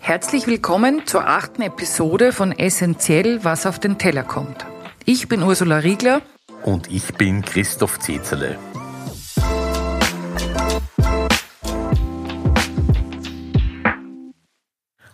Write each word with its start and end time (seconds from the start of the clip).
Herzlich 0.00 0.46
willkommen 0.46 1.06
zur 1.06 1.26
achten 1.26 1.62
Episode 1.62 2.32
von 2.32 2.52
Essentiell, 2.52 3.44
was 3.44 3.66
auf 3.66 3.78
den 3.78 3.96
Teller 3.96 4.24
kommt. 4.24 4.66
Ich 5.04 5.28
bin 5.28 5.42
Ursula 5.42 5.78
Riegler. 5.78 6.22
Und 6.62 6.90
ich 6.90 7.14
bin 7.14 7.42
Christoph 7.42 7.98
Zezerle. 8.00 8.58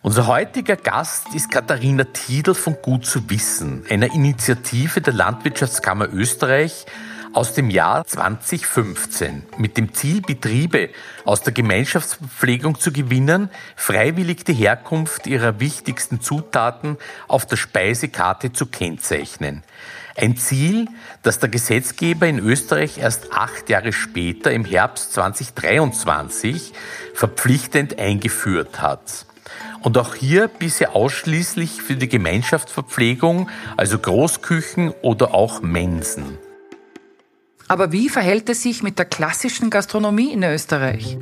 Unser 0.02 0.28
heutiger 0.28 0.76
Gast 0.76 1.34
ist 1.34 1.50
Katharina 1.50 2.04
Tiedl 2.04 2.54
von 2.54 2.76
Gut 2.80 3.04
zu 3.04 3.28
Wissen, 3.28 3.84
einer 3.90 4.14
Initiative 4.14 5.00
der 5.00 5.12
Landwirtschaftskammer 5.12 6.08
Österreich 6.12 6.86
aus 7.36 7.52
dem 7.52 7.68
Jahr 7.68 8.06
2015 8.06 9.42
mit 9.58 9.76
dem 9.76 9.92
Ziel, 9.92 10.22
Betriebe 10.22 10.88
aus 11.26 11.42
der 11.42 11.52
Gemeinschaftsverpflegung 11.52 12.80
zu 12.80 12.92
gewinnen, 12.92 13.50
freiwillig 13.76 14.46
die 14.46 14.54
Herkunft 14.54 15.26
ihrer 15.26 15.60
wichtigsten 15.60 16.22
Zutaten 16.22 16.96
auf 17.28 17.44
der 17.44 17.56
Speisekarte 17.56 18.54
zu 18.54 18.64
kennzeichnen. 18.64 19.62
Ein 20.16 20.38
Ziel, 20.38 20.88
das 21.22 21.38
der 21.38 21.50
Gesetzgeber 21.50 22.26
in 22.26 22.38
Österreich 22.38 22.96
erst 22.96 23.30
acht 23.34 23.68
Jahre 23.68 23.92
später 23.92 24.50
im 24.50 24.64
Herbst 24.64 25.12
2023 25.12 26.72
verpflichtend 27.12 27.98
eingeführt 27.98 28.80
hat. 28.80 29.26
Und 29.82 29.98
auch 29.98 30.14
hier 30.14 30.48
bisher 30.48 30.96
ausschließlich 30.96 31.82
für 31.82 31.96
die 31.96 32.08
Gemeinschaftsverpflegung, 32.08 33.50
also 33.76 33.98
Großküchen 33.98 34.94
oder 35.02 35.34
auch 35.34 35.60
Mensen. 35.60 36.38
Aber 37.68 37.90
wie 37.90 38.08
verhält 38.08 38.48
es 38.48 38.62
sich 38.62 38.82
mit 38.84 38.98
der 38.98 39.06
klassischen 39.06 39.70
Gastronomie 39.70 40.32
in 40.32 40.44
Österreich? 40.44 41.18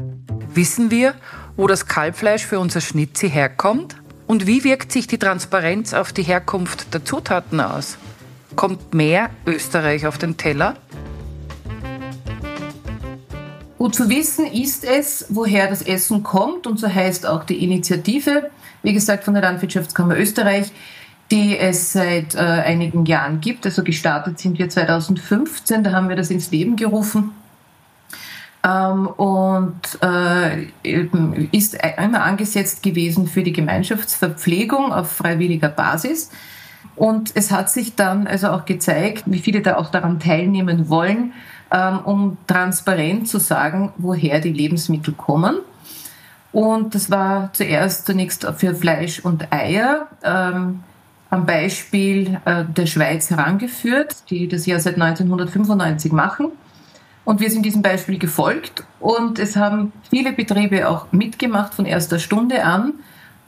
Wissen 0.52 0.90
wir, 0.90 1.14
wo 1.56 1.66
das 1.66 1.86
Kalbfleisch 1.86 2.44
für 2.44 2.58
unser 2.58 2.82
Schnitzi 2.82 3.30
herkommt? 3.30 3.96
Und 4.26 4.46
wie 4.46 4.62
wirkt 4.62 4.92
sich 4.92 5.06
die 5.06 5.18
Transparenz 5.18 5.94
auf 5.94 6.12
die 6.12 6.22
Herkunft 6.22 6.92
der 6.92 7.04
Zutaten 7.04 7.60
aus? 7.60 7.96
Kommt 8.56 8.92
mehr 8.92 9.30
Österreich 9.46 10.06
auf 10.06 10.18
den 10.18 10.36
Teller? 10.36 10.76
Gut 13.78 13.94
zu 13.94 14.08
wissen 14.08 14.46
ist 14.46 14.84
es, 14.84 15.26
woher 15.30 15.68
das 15.68 15.82
Essen 15.82 16.22
kommt 16.22 16.66
und 16.66 16.78
so 16.78 16.88
heißt 16.88 17.26
auch 17.26 17.44
die 17.44 17.62
Initiative, 17.62 18.50
wie 18.82 18.92
gesagt 18.92 19.24
von 19.24 19.34
der 19.34 19.42
Landwirtschaftskammer 19.42 20.16
Österreich, 20.16 20.72
die 21.30 21.58
es 21.58 21.92
seit 21.92 22.34
äh, 22.34 22.38
einigen 22.38 23.06
Jahren 23.06 23.40
gibt. 23.40 23.64
Also 23.66 23.82
gestartet 23.82 24.38
sind 24.38 24.58
wir 24.58 24.68
2015, 24.68 25.84
da 25.84 25.92
haben 25.92 26.08
wir 26.08 26.16
das 26.16 26.30
ins 26.30 26.50
Leben 26.50 26.76
gerufen. 26.76 27.32
Ähm, 28.64 29.06
und 29.08 29.80
äh, 30.02 30.66
ist 31.52 31.82
einmal 31.82 32.22
angesetzt 32.22 32.82
gewesen 32.82 33.26
für 33.26 33.42
die 33.42 33.52
Gemeinschaftsverpflegung 33.52 34.92
auf 34.92 35.12
freiwilliger 35.12 35.68
Basis. 35.68 36.30
Und 36.96 37.32
es 37.34 37.50
hat 37.50 37.70
sich 37.70 37.96
dann 37.96 38.26
also 38.26 38.48
auch 38.48 38.64
gezeigt, 38.64 39.24
wie 39.26 39.40
viele 39.40 39.62
da 39.62 39.76
auch 39.76 39.90
daran 39.90 40.20
teilnehmen 40.20 40.88
wollen, 40.88 41.32
ähm, 41.70 41.98
um 42.04 42.36
transparent 42.46 43.28
zu 43.28 43.38
sagen, 43.38 43.92
woher 43.96 44.40
die 44.40 44.52
Lebensmittel 44.52 45.12
kommen. 45.14 45.56
Und 46.52 46.94
das 46.94 47.10
war 47.10 47.52
zuerst 47.52 48.06
zunächst 48.06 48.46
für 48.56 48.74
Fleisch 48.74 49.18
und 49.20 49.52
Eier. 49.52 50.06
Ähm, 50.22 50.84
am 51.34 51.46
Beispiel 51.46 52.38
äh, 52.44 52.64
der 52.64 52.86
Schweiz 52.86 53.28
herangeführt, 53.28 54.30
die 54.30 54.46
das 54.46 54.66
ja 54.66 54.78
seit 54.78 54.94
1995 55.00 56.12
machen. 56.12 56.52
Und 57.24 57.40
wir 57.40 57.50
sind 57.50 57.66
diesem 57.66 57.82
Beispiel 57.82 58.18
gefolgt 58.18 58.84
und 59.00 59.38
es 59.38 59.56
haben 59.56 59.92
viele 60.10 60.32
Betriebe 60.32 60.88
auch 60.88 61.10
mitgemacht 61.10 61.74
von 61.74 61.86
erster 61.86 62.18
Stunde 62.18 62.64
an. 62.64 62.94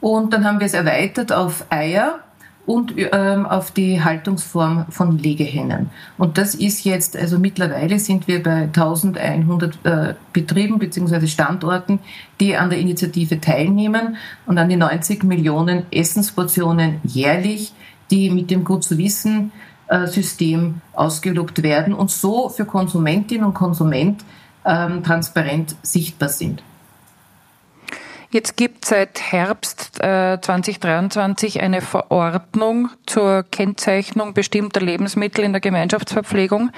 Und 0.01 0.33
dann 0.33 0.43
haben 0.45 0.59
wir 0.59 0.67
es 0.67 0.73
erweitert 0.73 1.31
auf 1.31 1.65
Eier 1.69 2.19
und 2.65 2.93
ähm, 2.97 3.45
auf 3.45 3.71
die 3.71 4.03
Haltungsform 4.03 4.87
von 4.89 5.17
Legehennen. 5.17 5.89
Und 6.17 6.37
das 6.37 6.53
ist 6.53 6.83
jetzt, 6.83 7.15
also 7.15 7.39
mittlerweile 7.39 7.97
sind 7.97 8.27
wir 8.27 8.43
bei 8.43 8.63
1100 8.63 9.79
äh, 9.85 10.13
Betrieben 10.33 10.77
bzw. 10.77 11.27
Standorten, 11.27 11.99
die 12.41 12.57
an 12.57 12.69
der 12.69 12.79
Initiative 12.79 13.39
teilnehmen 13.39 14.17
und 14.45 14.57
an 14.57 14.67
die 14.67 14.75
90 14.75 15.23
Millionen 15.23 15.85
Essensportionen 15.91 16.99
jährlich, 17.05 17.71
die 18.11 18.29
mit 18.29 18.51
dem 18.51 18.63
Gut 18.63 18.83
zu 18.83 18.97
wissen 18.97 19.51
äh, 19.87 20.07
System 20.07 20.81
ausgelobt 20.93 21.63
werden 21.63 21.93
und 21.93 22.11
so 22.11 22.49
für 22.49 22.65
Konsumentin 22.65 23.43
und 23.43 23.53
Konsument 23.53 24.23
ähm, 24.65 25.03
transparent 25.03 25.75
sichtbar 25.81 26.29
sind. 26.29 26.61
Jetzt 28.29 28.57
gibt 28.57 28.83
es 28.83 28.89
seit 28.89 29.31
Herbst 29.31 30.01
äh, 30.01 30.37
2023 30.41 31.61
eine 31.61 31.79
Verordnung 31.79 32.89
zur 33.05 33.43
Kennzeichnung 33.43 34.33
bestimmter 34.33 34.81
Lebensmittel 34.81 35.45
in 35.45 35.53
der 35.53 35.61
Gemeinschaftsverpflegung. 35.61 36.71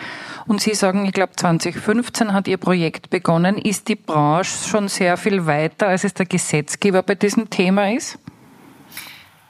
Und 0.45 0.61
Sie 0.61 0.75
sagen, 0.75 1.07
ich 1.07 1.11
glaube 1.11 1.33
2015 1.35 2.33
hat 2.33 2.47
Ihr 2.47 2.57
Projekt 2.57 3.09
begonnen. 3.09 3.57
Ist 3.57 3.87
die 3.87 3.95
Branche 3.95 4.69
schon 4.69 4.87
sehr 4.89 5.17
viel 5.17 5.47
weiter, 5.47 5.87
als 5.87 6.03
es 6.03 6.13
der 6.13 6.27
Gesetzgeber 6.27 7.01
bei 7.01 7.15
diesem 7.15 7.49
Thema 7.49 7.91
ist? 7.91 8.19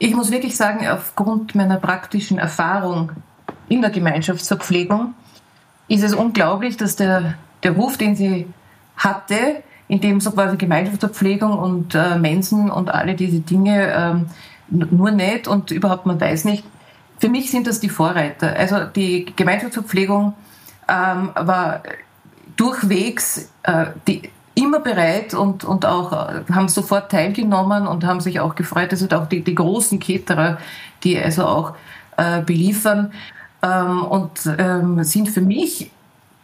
Ich 0.01 0.15
muss 0.15 0.31
wirklich 0.31 0.55
sagen, 0.55 0.87
aufgrund 0.87 1.55
meiner 1.55 1.77
praktischen 1.77 2.39
Erfahrung 2.39 3.11
in 3.67 3.81
der 3.81 3.91
Gemeinschaftsverpflegung 3.91 5.13
ist 5.89 6.03
es 6.03 6.13
unglaublich, 6.13 6.77
dass 6.77 6.95
der, 6.95 7.35
der 7.63 7.73
Ruf, 7.73 7.97
den 7.97 8.15
sie 8.15 8.47
hatte, 8.95 9.61
in 9.89 9.99
dem 9.99 10.21
so 10.21 10.31
quasi 10.31 10.55
Gemeinschaftsverpflegung 10.55 11.51
und 11.51 11.95
äh, 11.95 12.17
Mensen 12.17 12.71
und 12.71 12.89
alle 12.89 13.15
diese 13.15 13.41
Dinge 13.41 13.91
ähm, 13.93 14.27
nur 14.69 15.11
nicht 15.11 15.49
und 15.49 15.71
überhaupt 15.71 16.05
man 16.05 16.21
weiß 16.21 16.45
nicht. 16.45 16.63
Für 17.17 17.27
mich 17.27 17.51
sind 17.51 17.67
das 17.67 17.81
die 17.81 17.89
Vorreiter. 17.89 18.55
Also 18.55 18.85
die 18.85 19.25
Gemeinschaftsverpflegung 19.35 20.33
ähm, 20.87 21.31
war 21.35 21.83
durchwegs 22.55 23.51
äh, 23.63 23.87
die, 24.07 24.29
immer 24.59 24.79
bereit 24.79 25.33
und, 25.33 25.63
und 25.63 25.85
auch 25.85 26.11
äh, 26.11 26.43
haben 26.51 26.67
sofort 26.67 27.11
teilgenommen 27.11 27.87
und 27.87 28.05
haben 28.05 28.19
sich 28.19 28.39
auch 28.39 28.55
gefreut. 28.55 28.91
Also 28.91 29.07
auch 29.15 29.27
die, 29.27 29.41
die 29.41 29.55
großen 29.55 29.99
Caterer, 29.99 30.57
die 31.03 31.17
also 31.17 31.45
auch 31.45 31.75
äh, 32.17 32.41
beliefern 32.41 33.13
ähm, 33.63 34.03
und 34.03 34.31
ähm, 34.57 35.03
sind 35.03 35.29
für 35.29 35.41
mich 35.41 35.91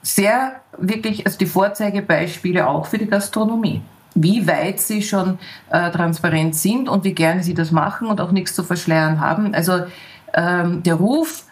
sehr 0.01 0.53
wirklich, 0.77 1.25
also 1.25 1.37
die 1.37 1.45
Vorzeigebeispiele 1.45 2.67
auch 2.67 2.85
für 2.85 2.97
die 2.97 3.07
Gastronomie. 3.07 3.81
Wie 4.13 4.47
weit 4.47 4.79
sie 4.79 5.01
schon 5.01 5.39
äh, 5.69 5.91
transparent 5.91 6.55
sind 6.55 6.87
und 6.87 7.03
wie 7.03 7.13
gerne 7.13 7.43
sie 7.43 7.53
das 7.53 7.71
machen 7.71 8.07
und 8.07 8.21
auch 8.21 8.31
nichts 8.31 8.55
zu 8.55 8.63
verschleiern 8.63 9.19
haben. 9.19 9.53
Also 9.53 9.81
ähm, 10.33 10.83
der 10.83 10.95
Ruf, 10.95 11.43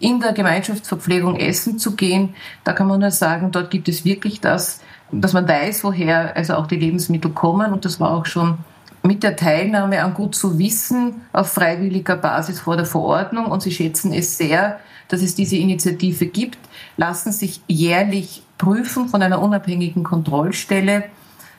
in 0.00 0.20
der 0.20 0.32
Gemeinschaftsverpflegung 0.32 1.36
essen 1.36 1.78
zu 1.78 1.94
gehen, 1.94 2.34
da 2.64 2.72
kann 2.72 2.88
man 2.88 3.00
nur 3.00 3.10
sagen, 3.10 3.52
dort 3.52 3.70
gibt 3.70 3.88
es 3.88 4.04
wirklich 4.04 4.40
das, 4.40 4.80
dass 5.20 5.32
man 5.32 5.48
weiß, 5.48 5.84
woher 5.84 6.36
also 6.36 6.54
auch 6.54 6.66
die 6.66 6.76
Lebensmittel 6.76 7.30
kommen. 7.30 7.72
Und 7.72 7.84
das 7.84 8.00
war 8.00 8.10
auch 8.12 8.26
schon 8.26 8.58
mit 9.02 9.22
der 9.22 9.36
Teilnahme 9.36 10.02
an 10.02 10.14
Gut 10.14 10.34
zu 10.34 10.58
wissen 10.58 11.22
auf 11.32 11.52
freiwilliger 11.52 12.16
Basis 12.16 12.60
vor 12.60 12.76
der 12.76 12.86
Verordnung. 12.86 13.46
Und 13.46 13.62
sie 13.62 13.70
schätzen 13.70 14.12
es 14.12 14.38
sehr, 14.38 14.80
dass 15.08 15.22
es 15.22 15.34
diese 15.34 15.56
Initiative 15.56 16.26
gibt, 16.26 16.58
lassen 16.96 17.32
sich 17.32 17.60
jährlich 17.66 18.42
prüfen 18.56 19.08
von 19.08 19.22
einer 19.22 19.40
unabhängigen 19.40 20.04
Kontrollstelle. 20.04 21.04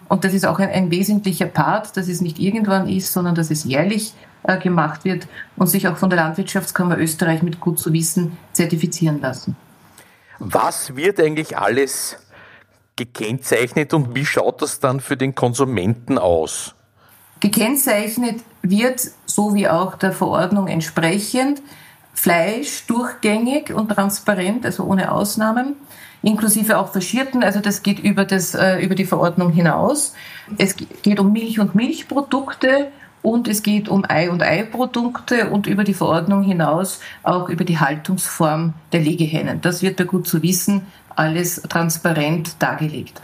Und 0.07 0.23
das 0.23 0.33
ist 0.33 0.45
auch 0.45 0.59
ein, 0.59 0.69
ein 0.69 0.91
wesentlicher 0.91 1.45
Part, 1.45 1.95
dass 1.97 2.07
es 2.07 2.21
nicht 2.21 2.39
irgendwann 2.39 2.87
ist, 2.87 3.11
sondern 3.13 3.35
dass 3.35 3.51
es 3.51 3.63
jährlich 3.63 4.13
äh, 4.43 4.57
gemacht 4.59 5.05
wird 5.05 5.27
und 5.55 5.67
sich 5.67 5.87
auch 5.87 5.97
von 5.97 6.09
der 6.09 6.17
Landwirtschaftskammer 6.19 6.97
Österreich 6.97 7.41
mit 7.41 7.59
gut 7.59 7.79
zu 7.79 7.93
wissen 7.93 8.37
zertifizieren 8.53 9.21
lassen. 9.21 9.55
Was 10.39 10.95
wird 10.95 11.19
eigentlich 11.19 11.57
alles 11.57 12.17
gekennzeichnet 12.95 13.93
und 13.93 14.15
wie 14.15 14.25
schaut 14.25 14.61
das 14.61 14.79
dann 14.79 14.99
für 14.99 15.17
den 15.17 15.35
Konsumenten 15.35 16.17
aus? 16.17 16.75
Gekennzeichnet 17.39 18.41
wird, 18.61 19.01
so 19.25 19.53
wie 19.53 19.67
auch 19.67 19.95
der 19.95 20.11
Verordnung 20.11 20.67
entsprechend, 20.67 21.61
Fleisch 22.13 22.85
durchgängig 22.87 23.73
und 23.73 23.89
transparent, 23.89 24.65
also 24.65 24.85
ohne 24.85 25.11
Ausnahmen, 25.11 25.75
inklusive 26.21 26.77
auch 26.77 26.91
Verschierten. 26.91 27.43
Also 27.43 27.59
das 27.59 27.83
geht 27.83 27.99
über, 27.99 28.23
das, 28.23 28.55
äh, 28.55 28.77
über 28.77 28.95
die 28.95 29.05
Verordnung 29.05 29.51
hinaus. 29.51 30.13
Es 30.57 30.75
geht 30.77 31.19
um 31.19 31.33
Milch 31.33 31.59
und 31.59 31.75
Milchprodukte 31.75 32.91
und 33.25 33.47
es 33.47 33.63
geht 33.63 33.89
um 33.89 34.05
Ei- 34.07 34.29
und 34.29 34.43
Eiprodukte 34.43 35.49
und 35.49 35.65
über 35.65 35.83
die 35.83 35.95
Verordnung 35.95 36.43
hinaus 36.43 36.99
auch 37.23 37.49
über 37.49 37.65
die 37.65 37.79
Haltungsform 37.79 38.73
der 38.91 39.01
Legehennen. 39.01 39.61
Das 39.61 39.81
wird 39.81 39.97
bei 39.97 40.03
gut 40.03 40.27
zu 40.27 40.43
wissen 40.43 40.85
alles 41.15 41.61
transparent 41.63 42.61
dargelegt. 42.61 43.21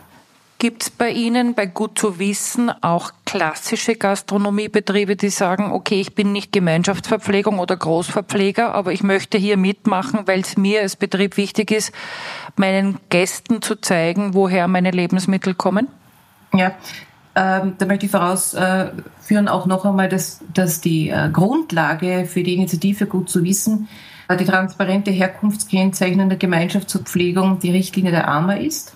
Gibt 0.58 0.84
es 0.84 0.90
bei 0.92 1.10
Ihnen 1.10 1.56
bei 1.56 1.66
Gut 1.66 1.98
zu 1.98 2.20
Wissen 2.20 2.70
auch 2.84 3.12
klassische 3.26 3.96
Gastronomiebetriebe, 3.96 5.16
die 5.16 5.30
sagen, 5.30 5.72
okay, 5.72 6.00
ich 6.00 6.14
bin 6.14 6.32
nicht 6.32 6.52
Gemeinschaftsverpflegung 6.52 7.58
oder 7.58 7.76
Großverpfleger, 7.76 8.74
aber 8.74 8.94
ich 8.94 9.02
möchte 9.02 9.40
hier 9.40 9.58
mitmachen, 9.58 10.28
weil 10.28 10.42
es 10.42 10.58
mir 10.58 10.82
als 10.82 10.96
Betrieb 10.96 11.38
wichtig 11.38 11.72
ist, 11.72 11.92
meinen 12.58 13.00
Gästen 13.10 13.64
zu 13.64 13.76
zeigen, 13.76 14.36
woher 14.36 14.68
meine 14.68 14.92
Lebensmittel 14.92 15.56
kommen? 15.56 15.88
Ja, 16.54 16.74
ähm, 17.34 17.76
da 17.78 17.86
möchte 17.86 18.06
ich 18.06 18.12
vorausführen 18.12 19.48
auch 19.48 19.66
noch 19.66 19.86
einmal, 19.86 20.10
dass, 20.10 20.42
dass 20.54 20.82
die 20.82 21.10
äh, 21.10 21.30
Grundlage 21.32 22.26
für 22.26 22.44
die 22.44 22.56
Initiative 22.56 23.06
gut 23.06 23.30
zu 23.30 23.44
wissen, 23.44 23.88
äh, 24.28 24.36
die 24.36 24.46
transparente 24.46 25.12
Herkunftskennzeichnung 25.12 26.28
der 26.28 26.38
Gemeinschaftsverpflegung 26.38 27.60
die 27.60 27.72
Richtlinie 27.72 28.12
der 28.12 28.28
AMA 28.28 28.56
ist. 28.56 28.96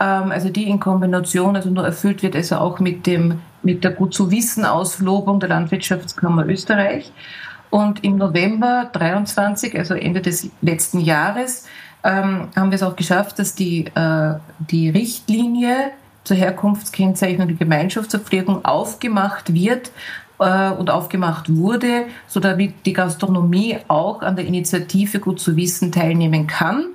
Ähm, 0.00 0.32
also 0.32 0.48
die 0.48 0.64
in 0.64 0.80
Kombination, 0.80 1.54
also 1.54 1.70
nur 1.70 1.84
erfüllt 1.84 2.24
wird 2.24 2.34
also 2.34 2.56
auch 2.56 2.80
mit 2.80 3.06
dem, 3.06 3.40
mit 3.62 3.84
der 3.84 3.92
gut 3.92 4.14
zu 4.14 4.32
wissen 4.32 4.64
Auslobung 4.64 5.38
der 5.38 5.50
Landwirtschaftskammer 5.50 6.46
Österreich. 6.46 7.12
Und 7.70 8.02
im 8.04 8.16
November 8.16 8.90
23, 8.92 9.78
also 9.78 9.94
Ende 9.94 10.20
des 10.20 10.50
letzten 10.60 11.00
Jahres, 11.00 11.66
ähm, 12.02 12.48
haben 12.54 12.70
wir 12.70 12.76
es 12.76 12.82
auch 12.82 12.96
geschafft, 12.96 13.38
dass 13.38 13.54
die, 13.54 13.86
äh, 13.94 14.34
die 14.58 14.90
Richtlinie 14.90 15.92
zur 16.24 16.36
Herkunftskennzeichnung 16.36 17.48
der 17.48 17.56
Gemeinschaftsverpflegung 17.56 18.64
aufgemacht 18.64 19.54
wird 19.54 19.92
äh, 20.38 20.70
und 20.70 20.90
aufgemacht 20.90 21.54
wurde, 21.54 22.06
so 22.26 22.40
damit 22.40 22.86
die 22.86 22.92
Gastronomie 22.92 23.78
auch 23.88 24.22
an 24.22 24.36
der 24.36 24.46
Initiative 24.46 25.20
gut 25.20 25.38
zu 25.38 25.56
wissen 25.56 25.92
teilnehmen 25.92 26.46
kann. 26.46 26.86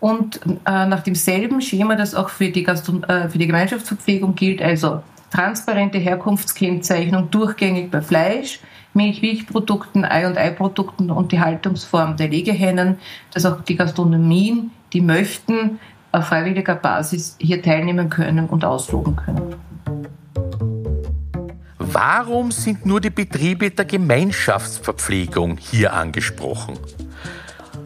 Und 0.00 0.40
äh, 0.46 0.86
nach 0.86 1.02
demselben 1.02 1.60
Schema, 1.60 1.96
das 1.96 2.14
auch 2.14 2.28
für 2.28 2.50
die, 2.50 2.62
Gastro 2.62 3.00
äh, 3.08 3.28
für 3.28 3.38
die 3.38 3.46
Gemeinschaftsverpflegung 3.46 4.34
gilt, 4.34 4.62
also 4.62 5.02
transparente 5.30 5.98
Herkunftskennzeichnung 5.98 7.30
durchgängig 7.30 7.90
bei 7.90 8.00
Fleisch, 8.00 8.60
Milch, 8.94 9.20
Milchprodukten, 9.22 10.04
Ei- 10.04 10.26
und 10.26 10.38
Eiprodukten 10.38 11.10
und 11.10 11.32
die 11.32 11.40
Haltungsform 11.40 12.16
der 12.16 12.28
Legehennen, 12.28 12.98
dass 13.32 13.44
auch 13.44 13.60
die 13.60 13.76
Gastronomien, 13.76 14.70
die 14.92 15.00
möchten, 15.00 15.78
auf 16.12 16.26
freiwilliger 16.26 16.74
Basis 16.74 17.36
hier 17.38 17.62
teilnehmen 17.62 18.08
können 18.10 18.46
und 18.48 18.64
ausloben 18.64 19.16
können. 19.16 19.54
Warum 21.78 22.50
sind 22.50 22.84
nur 22.84 23.00
die 23.00 23.10
Betriebe 23.10 23.70
der 23.70 23.84
Gemeinschaftsverpflegung 23.84 25.56
hier 25.58 25.94
angesprochen? 25.94 26.78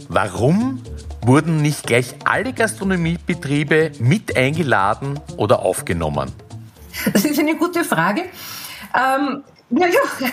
Warum 0.09 0.83
wurden 1.23 1.63
nicht 1.63 1.87
gleich 1.87 2.15
alle 2.25 2.53
Gastronomiebetriebe 2.53 3.93
mit 4.01 4.37
eingeladen 4.37 5.21
oder 5.37 5.61
aufgenommen? 5.61 6.33
Das 7.13 7.25
ist 7.25 7.39
eine 7.39 7.57
gute 7.57 7.85
Frage. 7.85 8.23
Ähm, 8.95 9.43
ja, 9.71 9.87
ja, 9.87 10.29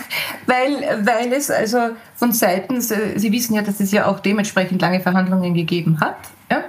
weil, 0.47 1.05
weil 1.05 1.31
es 1.31 1.49
also 1.49 1.91
von 2.15 2.33
Seiten, 2.33 2.81
Sie 2.81 3.31
wissen 3.31 3.53
ja, 3.53 3.61
dass 3.61 3.79
es 3.79 3.91
ja 3.91 4.07
auch 4.07 4.19
dementsprechend 4.19 4.81
lange 4.81 4.99
Verhandlungen 4.99 5.53
gegeben 5.53 6.01
hat. 6.01 6.17
Ja? 6.51 6.63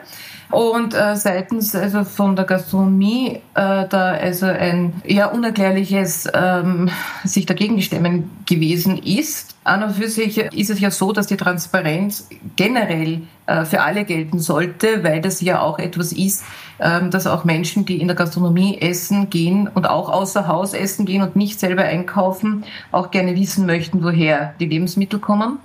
Und 0.50 0.94
äh, 0.94 1.14
seitens 1.14 1.76
also 1.76 2.02
von 2.02 2.34
der 2.34 2.44
Gastronomie 2.44 3.40
äh, 3.54 3.86
da 3.88 4.12
also 4.12 4.46
ein 4.46 4.94
eher 5.04 5.32
unerklärliches 5.32 6.26
ähm, 6.34 6.90
sich 7.24 7.46
dagegen 7.46 7.80
stemmen 7.82 8.30
gewesen 8.46 8.98
ist. 8.98 9.54
An 9.62 9.84
und 9.84 9.92
für 9.92 10.08
sich 10.08 10.38
ist 10.38 10.70
es 10.70 10.80
ja 10.80 10.90
so, 10.90 11.12
dass 11.12 11.28
die 11.28 11.36
Transparenz 11.36 12.28
generell 12.56 13.22
äh, 13.46 13.64
für 13.64 13.82
alle 13.82 14.04
gelten 14.04 14.40
sollte, 14.40 15.04
weil 15.04 15.20
das 15.20 15.40
ja 15.40 15.60
auch 15.60 15.78
etwas 15.78 16.12
ist, 16.12 16.42
ähm, 16.80 17.12
dass 17.12 17.28
auch 17.28 17.44
Menschen, 17.44 17.84
die 17.84 18.00
in 18.00 18.08
der 18.08 18.16
Gastronomie 18.16 18.78
essen 18.80 19.30
gehen 19.30 19.68
und 19.72 19.88
auch 19.88 20.08
außer 20.08 20.48
Haus 20.48 20.72
essen 20.72 21.06
gehen 21.06 21.22
und 21.22 21.36
nicht 21.36 21.60
selber 21.60 21.82
einkaufen, 21.82 22.64
auch 22.90 23.12
gerne 23.12 23.36
wissen 23.36 23.66
möchten, 23.66 24.02
woher 24.02 24.54
die 24.58 24.66
Lebensmittel 24.66 25.20
kommen. 25.20 25.58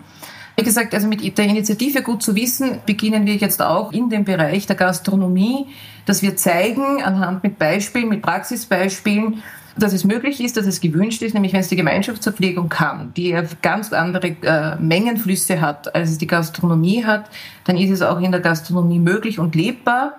Wie 0.58 0.64
gesagt, 0.64 0.94
also 0.94 1.08
mit 1.08 1.38
der 1.38 1.46
Initiative 1.46 2.02
Gut 2.02 2.24
zu 2.24 2.36
wissen 2.36 2.80
beginnen 2.86 3.26
wir 3.26 3.36
jetzt 3.36 3.62
auch 3.62 3.92
in 3.92 4.10
dem 4.10 4.24
Bereich 4.24 4.66
der 4.66 4.78
Gastronomie, 4.78 5.68
dass 6.06 6.22
wir 6.22 6.38
zeigen 6.38 7.04
anhand 7.04 7.44
mit 7.44 7.60
Beispielen, 7.60 8.08
mit 8.08 8.22
Praxisbeispielen, 8.22 9.44
dass 9.78 9.92
es 9.92 10.06
möglich 10.06 10.40
ist, 10.40 10.56
dass 10.56 10.66
es 10.66 10.80
gewünscht 10.80 11.22
ist, 11.22 11.34
nämlich 11.34 11.52
wenn 11.52 11.60
es 11.60 11.68
die 11.68 11.76
Gemeinschaftsverpflegung 11.76 12.70
kann, 12.70 13.12
die 13.18 13.38
ganz 13.62 13.92
andere 13.92 14.28
äh, 14.42 14.78
Mengenflüsse 14.78 15.60
hat, 15.60 15.94
als 15.94 16.12
es 16.12 16.18
die 16.18 16.28
Gastronomie 16.28 17.04
hat, 17.04 17.30
dann 17.66 17.78
ist 17.78 17.92
es 17.92 18.02
auch 18.02 18.22
in 18.22 18.32
der 18.32 18.40
Gastronomie 18.40 19.00
möglich 19.00 19.40
und 19.40 19.56
lebbar. 19.56 20.14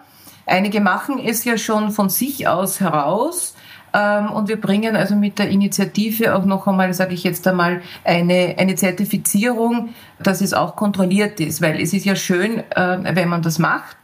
Einige 0.44 0.80
machen 0.80 1.18
es 1.18 1.44
ja 1.44 1.56
schon 1.56 1.90
von 1.90 2.10
sich 2.10 2.46
aus 2.46 2.80
heraus, 2.80 3.55
und 3.96 4.48
wir 4.48 4.60
bringen 4.60 4.96
also 4.96 5.14
mit 5.14 5.38
der 5.38 5.48
Initiative 5.48 6.34
auch 6.34 6.44
noch 6.44 6.66
einmal, 6.66 6.92
sage 6.92 7.14
ich 7.14 7.24
jetzt 7.24 7.46
einmal, 7.46 7.80
eine, 8.04 8.54
eine 8.58 8.74
Zertifizierung, 8.74 9.90
dass 10.22 10.40
es 10.40 10.52
auch 10.52 10.76
kontrolliert 10.76 11.40
ist, 11.40 11.62
weil 11.62 11.80
es 11.80 11.92
ist 11.92 12.04
ja 12.04 12.16
schön, 12.16 12.58
äh, 12.70 13.14
wenn 13.14 13.28
man 13.28 13.42
das 13.42 13.58
macht. 13.58 13.96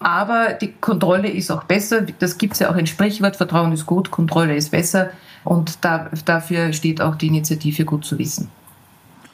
Aber 0.00 0.54
die 0.54 0.72
Kontrolle 0.72 1.28
ist 1.28 1.50
auch 1.50 1.64
besser. 1.64 2.02
Das 2.18 2.38
gibt 2.38 2.54
es 2.54 2.60
ja 2.60 2.70
auch 2.70 2.74
ein 2.74 2.86
Sprichwort, 2.86 3.36
Vertrauen 3.36 3.72
ist 3.72 3.86
gut, 3.86 4.10
Kontrolle 4.10 4.56
ist 4.56 4.70
besser. 4.70 5.10
Und 5.44 5.84
da, 5.84 6.10
dafür 6.24 6.72
steht 6.72 7.00
auch 7.00 7.16
die 7.16 7.26
Initiative 7.26 7.84
gut 7.84 8.04
zu 8.04 8.18
wissen. 8.18 8.50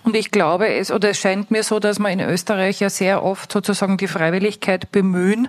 Und 0.02 0.14
ich 0.14 0.30
glaube, 0.30 0.68
es, 0.68 0.92
oder 0.92 1.10
es 1.10 1.18
scheint 1.18 1.50
mir 1.50 1.62
so, 1.62 1.80
dass 1.80 1.98
wir 1.98 2.10
in 2.10 2.20
Österreich 2.20 2.80
ja 2.80 2.90
sehr 2.90 3.24
oft 3.24 3.50
sozusagen 3.50 3.96
die 3.96 4.06
Freiwilligkeit 4.06 4.92
bemühen 4.92 5.48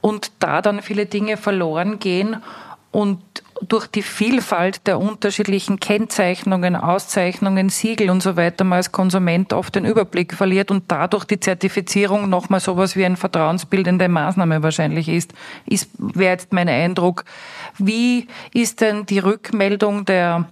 und 0.00 0.30
da 0.38 0.62
dann 0.62 0.82
viele 0.82 1.06
Dinge 1.06 1.36
verloren 1.36 1.98
gehen 1.98 2.36
und 2.92 3.18
durch 3.62 3.86
die 3.86 4.02
Vielfalt 4.02 4.86
der 4.86 4.98
unterschiedlichen 4.98 5.80
Kennzeichnungen, 5.80 6.76
Auszeichnungen, 6.76 7.68
Siegel 7.68 8.10
und 8.10 8.22
so 8.22 8.36
weiter 8.36 8.64
man 8.64 8.76
als 8.76 8.92
Konsument 8.92 9.52
oft 9.52 9.74
den 9.74 9.84
Überblick 9.84 10.34
verliert 10.34 10.70
und 10.70 10.84
dadurch 10.88 11.24
die 11.24 11.40
Zertifizierung 11.40 12.28
nochmal 12.28 12.60
sowas 12.60 12.96
wie 12.96 13.04
eine 13.04 13.16
vertrauensbildende 13.16 14.08
Maßnahme 14.08 14.62
wahrscheinlich 14.62 15.08
ist, 15.08 15.32
ist 15.66 15.90
wäre 15.98 16.32
jetzt 16.32 16.52
mein 16.52 16.68
Eindruck. 16.68 17.24
Wie 17.78 18.28
ist 18.52 18.80
denn 18.80 19.06
die 19.06 19.18
Rückmeldung 19.18 20.04
der 20.04 20.46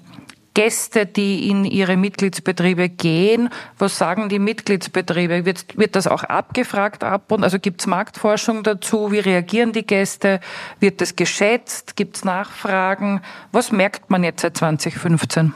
Gäste, 0.56 1.04
die 1.04 1.50
in 1.50 1.66
ihre 1.66 1.98
Mitgliedsbetriebe 1.98 2.88
gehen. 2.88 3.50
Was 3.76 3.98
sagen 3.98 4.30
die 4.30 4.38
Mitgliedsbetriebe? 4.38 5.44
Wird, 5.44 5.76
wird 5.76 5.94
das 5.94 6.06
auch 6.06 6.24
abgefragt 6.24 7.04
ab 7.04 7.30
und 7.30 7.44
also 7.44 7.58
gibt 7.58 7.82
es 7.82 7.86
Marktforschung 7.86 8.62
dazu? 8.62 9.12
Wie 9.12 9.18
reagieren 9.18 9.72
die 9.72 9.84
Gäste? 9.84 10.40
Wird 10.80 11.02
das 11.02 11.14
geschätzt? 11.14 11.94
Gibt 11.94 12.16
es 12.16 12.24
Nachfragen? 12.24 13.20
Was 13.52 13.70
merkt 13.70 14.08
man 14.08 14.24
jetzt 14.24 14.40
seit 14.40 14.56
2015? 14.56 15.52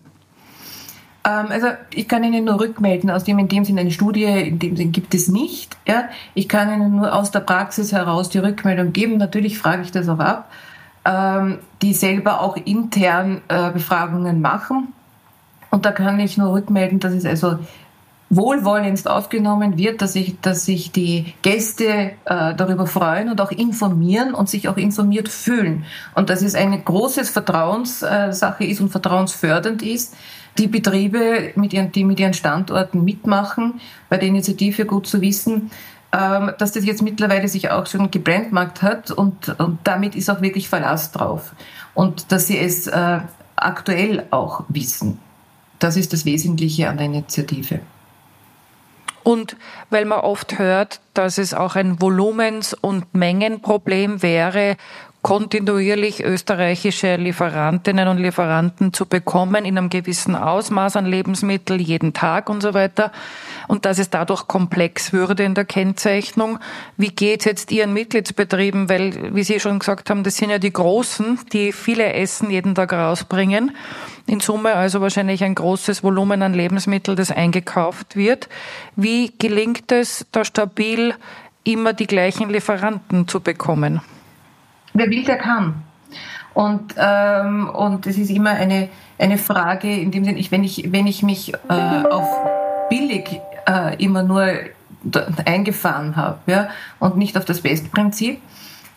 Ähm, 1.25 1.47
also 1.49 1.69
ich 1.95 2.07
kann 2.07 2.23
Ihnen 2.23 2.45
nur 2.45 2.61
rückmelden, 2.61 3.09
aus 3.09 3.25
dem 3.25 3.39
in 3.39 3.49
dem 3.49 3.65
Sinne 3.65 3.81
eine 3.81 3.93
Studie, 3.93 4.25
in 4.25 4.59
dem 4.59 4.77
Sinne 4.77 4.91
gibt 4.91 5.15
es 5.15 5.29
nicht. 5.29 5.79
Ja? 5.89 6.11
Ich 6.35 6.47
kann 6.47 6.71
Ihnen 6.71 6.97
nur 6.97 7.15
aus 7.15 7.31
der 7.31 7.41
Praxis 7.41 7.93
heraus 7.93 8.29
die 8.29 8.39
Rückmeldung 8.39 8.93
geben. 8.93 9.17
Natürlich 9.17 9.59
frage 9.59 9.81
ich 9.81 9.93
das 9.93 10.11
auch 10.11 10.19
ab 10.19 10.51
die 11.83 11.95
selber 11.95 12.41
auch 12.41 12.57
intern 12.57 13.41
äh, 13.49 13.71
Befragungen 13.71 14.41
machen. 14.41 14.93
Und 15.71 15.87
da 15.87 15.93
kann 15.93 16.21
ich 16.21 16.37
nur 16.37 16.53
rückmelden, 16.53 16.99
dass 16.99 17.15
es 17.15 17.25
also 17.25 17.59
wohlwollendst 18.31 19.09
aufgenommen 19.09 19.77
wird, 19.77 20.03
dass 20.03 20.13
sich, 20.13 20.41
dass 20.41 20.65
sich 20.65 20.93
die 20.93 21.35
Gäste 21.43 22.13
äh, 22.25 22.55
darüber 22.55 22.87
freuen 22.87 23.29
und 23.29 23.41
auch 23.41 23.51
informieren 23.51 24.35
und 24.35 24.49
sich 24.49 24.69
auch 24.69 24.77
informiert 24.77 25.29
fühlen. 25.29 25.85
Und 26.15 26.31
dass 26.31 26.43
es 26.43 26.55
eine 26.55 26.81
große 26.81 27.25
Vertrauenssache 27.25 28.65
ist 28.65 28.81
und 28.81 28.91
vertrauensfördernd 28.91 29.83
ist, 29.83 30.15
die 30.59 30.69
Betriebe, 30.69 31.53
mit 31.57 31.73
ihren, 31.73 31.91
die 31.93 32.05
mit 32.05 32.21
ihren 32.21 32.35
Standorten 32.35 33.05
mitmachen, 33.05 33.81
bei 34.09 34.17
der 34.17 34.29
Initiative 34.29 34.85
gut 34.85 35.07
zu 35.07 35.21
wissen, 35.21 35.71
ähm, 36.13 36.53
dass 36.59 36.73
das 36.73 36.85
jetzt 36.85 37.03
mittlerweile 37.03 37.49
sich 37.49 37.71
auch 37.71 37.87
schon 37.87 38.11
gebrandmarkt 38.11 38.83
hat 38.83 39.11
und, 39.11 39.49
und 39.61 39.79
damit 39.85 40.15
ist 40.17 40.29
auch 40.31 40.41
wirklich 40.41 40.69
Verlass 40.69 41.13
drauf. 41.13 41.53
Und 41.95 42.33
dass 42.33 42.47
sie 42.47 42.59
es 42.59 42.87
äh, 42.87 43.21
aktuell 43.57 44.27
auch 44.31 44.65
wissen. 44.69 45.19
Das 45.79 45.97
ist 45.97 46.13
das 46.13 46.25
Wesentliche 46.25 46.89
an 46.89 46.97
der 46.97 47.07
Initiative. 47.07 47.81
Und 49.23 49.57
weil 49.91 50.05
man 50.07 50.21
oft 50.21 50.59
hört, 50.59 51.01
dass 51.15 51.39
es 51.39 51.53
auch 51.55 51.77
ein 51.77 52.01
Volumens- 52.01 52.75
und 52.75 53.15
Mengenproblem 53.15 54.23
wäre, 54.23 54.77
kontinuierlich 55.23 56.25
österreichische 56.25 57.17
Lieferantinnen 57.17 58.09
und 58.09 58.19
Lieferanten 58.19 58.93
zu 58.93 59.05
bekommen 59.05 59.65
in 59.67 59.77
einem 59.77 59.91
gewissen 59.91 60.35
Ausmaß 60.35 60.97
an 60.97 61.05
Lebensmittel 61.05 61.81
jeden 61.81 62.15
Tag 62.15 62.49
und 62.49 62.63
so 62.63 62.73
weiter 62.73 63.13
und 63.69 63.85
dass 63.85 63.99
es 63.99 64.09
dadurch 64.09 64.49
komplex 64.49 65.13
würde 65.13 65.45
in 65.45 65.55
der 65.55 65.67
Kennzeichnung. 65.67 66.59
Wie 66.97 67.11
geht 67.11 67.41
es 67.41 67.45
jetzt 67.45 67.71
Ihren 67.71 67.93
Mitgliedsbetrieben? 67.93 68.89
Weil, 68.89 69.35
wie 69.35 69.43
Sie 69.43 69.61
schon 69.61 69.79
gesagt 69.79 70.09
haben, 70.09 70.25
das 70.25 70.37
sind 70.37 70.51
ja 70.51 70.59
die 70.59 70.73
Großen, 70.73 71.39
die 71.53 71.73
viele 71.73 72.15
Essen 72.15 72.51
jeden 72.51 72.75
Tag 72.75 72.93
rausbringen. 72.93 73.77
In 74.27 74.41
Summe 74.41 74.75
also 74.75 75.01
wahrscheinlich 75.01 75.45
ein 75.45 75.55
großes 75.55 76.03
Volumen 76.03 76.43
an 76.43 76.55
Lebensmitteln, 76.55 77.17
das 77.17 77.31
eingekauft 77.31 78.17
wird. 78.17 78.49
Wie 78.97 79.33
gelingt 79.39 79.93
es, 79.93 80.27
da 80.33 80.45
stabil 80.45 81.15
immer 81.65 81.93
die 81.93 82.07
gleichen 82.07 82.49
Lieferanten 82.49 83.29
zu 83.29 83.41
bekommen? 83.41 84.01
Wer 84.95 85.11
will, 85.11 85.25
der 85.25 85.39
kann. 85.39 85.83
Und, 86.55 86.95
ähm, 86.99 87.69
und 87.69 88.07
es 88.07 88.19
ist 88.19 88.31
immer 88.31 88.51
eine, 88.51 88.89
eine 89.19 89.39
Frage, 89.39 89.95
in 89.95 90.11
dem 90.11 90.25
Sinne, 90.25 90.39
ich, 90.39 90.51
wenn, 90.51 90.65
ich, 90.65 90.93
wenn 90.93 91.07
ich 91.07 91.23
mich 91.23 91.53
äh, 91.69 92.07
auf 92.11 92.29
billig 92.89 93.41
äh, 93.69 94.03
immer 94.03 94.23
nur 94.23 94.53
eingefahren 95.47 96.17
habe 96.17 96.39
ja, 96.47 96.69
und 96.99 97.17
nicht 97.17 97.39
auf 97.39 97.45
das 97.45 97.63
Bestprinzip, 97.63 98.41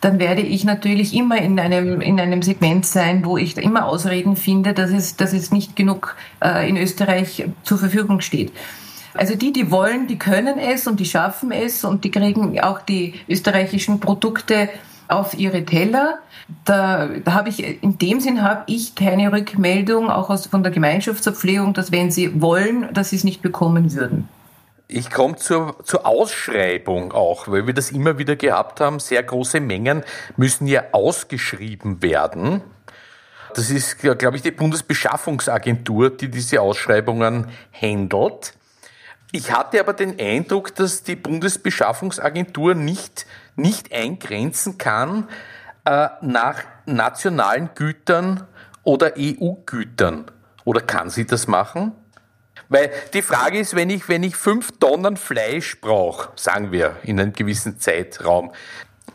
dann 0.00 0.18
werde 0.18 0.42
ich 0.42 0.64
natürlich 0.64 1.14
immer 1.14 1.38
in 1.38 1.58
einem, 1.58 2.02
in 2.02 2.20
einem 2.20 2.42
Segment 2.42 2.84
sein, 2.84 3.24
wo 3.24 3.38
ich 3.38 3.56
immer 3.56 3.86
Ausreden 3.86 4.36
finde, 4.36 4.74
dass 4.74 4.90
es, 4.90 5.16
dass 5.16 5.32
es 5.32 5.50
nicht 5.50 5.76
genug 5.76 6.16
äh, 6.44 6.68
in 6.68 6.76
Österreich 6.76 7.46
zur 7.62 7.78
Verfügung 7.78 8.20
steht. 8.20 8.52
Also 9.14 9.36
die, 9.36 9.52
die 9.52 9.70
wollen, 9.70 10.06
die 10.06 10.18
können 10.18 10.58
es 10.58 10.86
und 10.86 11.00
die 11.00 11.06
schaffen 11.06 11.52
es 11.52 11.84
und 11.84 12.04
die 12.04 12.10
kriegen 12.10 12.60
auch 12.60 12.82
die 12.82 13.14
österreichischen 13.28 14.00
Produkte 14.00 14.68
auf 15.08 15.34
ihre 15.34 15.64
Teller. 15.64 16.18
Da, 16.64 17.08
da 17.24 17.32
habe 17.32 17.48
ich, 17.48 17.82
in 17.82 17.98
dem 17.98 18.20
Sinn 18.20 18.42
habe 18.42 18.64
ich 18.66 18.94
keine 18.94 19.32
Rückmeldung, 19.32 20.10
auch 20.10 20.30
aus, 20.30 20.46
von 20.46 20.62
der 20.62 20.72
Gemeinschaftsverpflegung, 20.72 21.74
dass 21.74 21.92
wenn 21.92 22.10
sie 22.10 22.40
wollen, 22.40 22.92
dass 22.92 23.10
sie 23.10 23.16
es 23.16 23.24
nicht 23.24 23.42
bekommen 23.42 23.94
würden. 23.94 24.28
Ich 24.86 25.10
komme 25.10 25.36
zur, 25.36 25.82
zur 25.84 26.06
Ausschreibung 26.06 27.12
auch, 27.12 27.48
weil 27.48 27.66
wir 27.66 27.74
das 27.74 27.90
immer 27.90 28.18
wieder 28.18 28.36
gehabt 28.36 28.80
haben. 28.80 29.00
Sehr 29.00 29.22
große 29.22 29.60
Mengen 29.60 30.04
müssen 30.36 30.66
ja 30.66 30.84
ausgeschrieben 30.92 32.02
werden. 32.02 32.60
Das 33.54 33.70
ist, 33.70 33.98
glaube 33.98 34.36
ich, 34.36 34.42
die 34.42 34.50
Bundesbeschaffungsagentur, 34.50 36.10
die 36.10 36.28
diese 36.28 36.60
Ausschreibungen 36.60 37.48
handelt. 37.72 38.54
Ich 39.32 39.52
hatte 39.52 39.80
aber 39.80 39.94
den 39.94 40.18
Eindruck, 40.20 40.74
dass 40.74 41.02
die 41.02 41.16
Bundesbeschaffungsagentur 41.16 42.74
nicht, 42.74 43.26
nicht 43.56 43.92
eingrenzen 43.92 44.78
kann 44.78 45.28
äh, 45.84 46.08
nach 46.20 46.62
nationalen 46.86 47.70
Gütern 47.74 48.46
oder 48.82 49.14
EU-Gütern. 49.18 50.26
Oder 50.64 50.80
kann 50.80 51.10
sie 51.10 51.26
das 51.26 51.46
machen? 51.46 51.92
Weil 52.68 52.90
die 53.12 53.22
Frage 53.22 53.58
ist, 53.58 53.76
wenn 53.76 53.90
ich, 53.90 54.08
wenn 54.08 54.22
ich 54.22 54.36
fünf 54.36 54.78
Tonnen 54.78 55.16
Fleisch 55.16 55.80
brauche, 55.80 56.30
sagen 56.36 56.72
wir, 56.72 56.96
in 57.02 57.20
einem 57.20 57.32
gewissen 57.32 57.78
Zeitraum, 57.78 58.52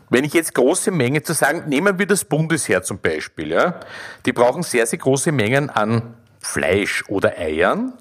wenn 0.08 0.24
ich 0.24 0.32
jetzt 0.32 0.54
große 0.54 0.90
Mengen 0.90 1.24
zu 1.24 1.32
sagen, 1.32 1.68
nehmen 1.68 1.98
wir 1.98 2.06
das 2.06 2.24
Bundesheer 2.24 2.82
zum 2.82 2.98
Beispiel, 2.98 3.52
ja, 3.52 3.80
die 4.26 4.32
brauchen 4.32 4.62
sehr, 4.62 4.86
sehr 4.86 4.98
große 4.98 5.30
Mengen 5.32 5.70
an 5.70 6.14
Fleisch 6.40 7.04
oder 7.08 7.38
Eiern 7.38 7.92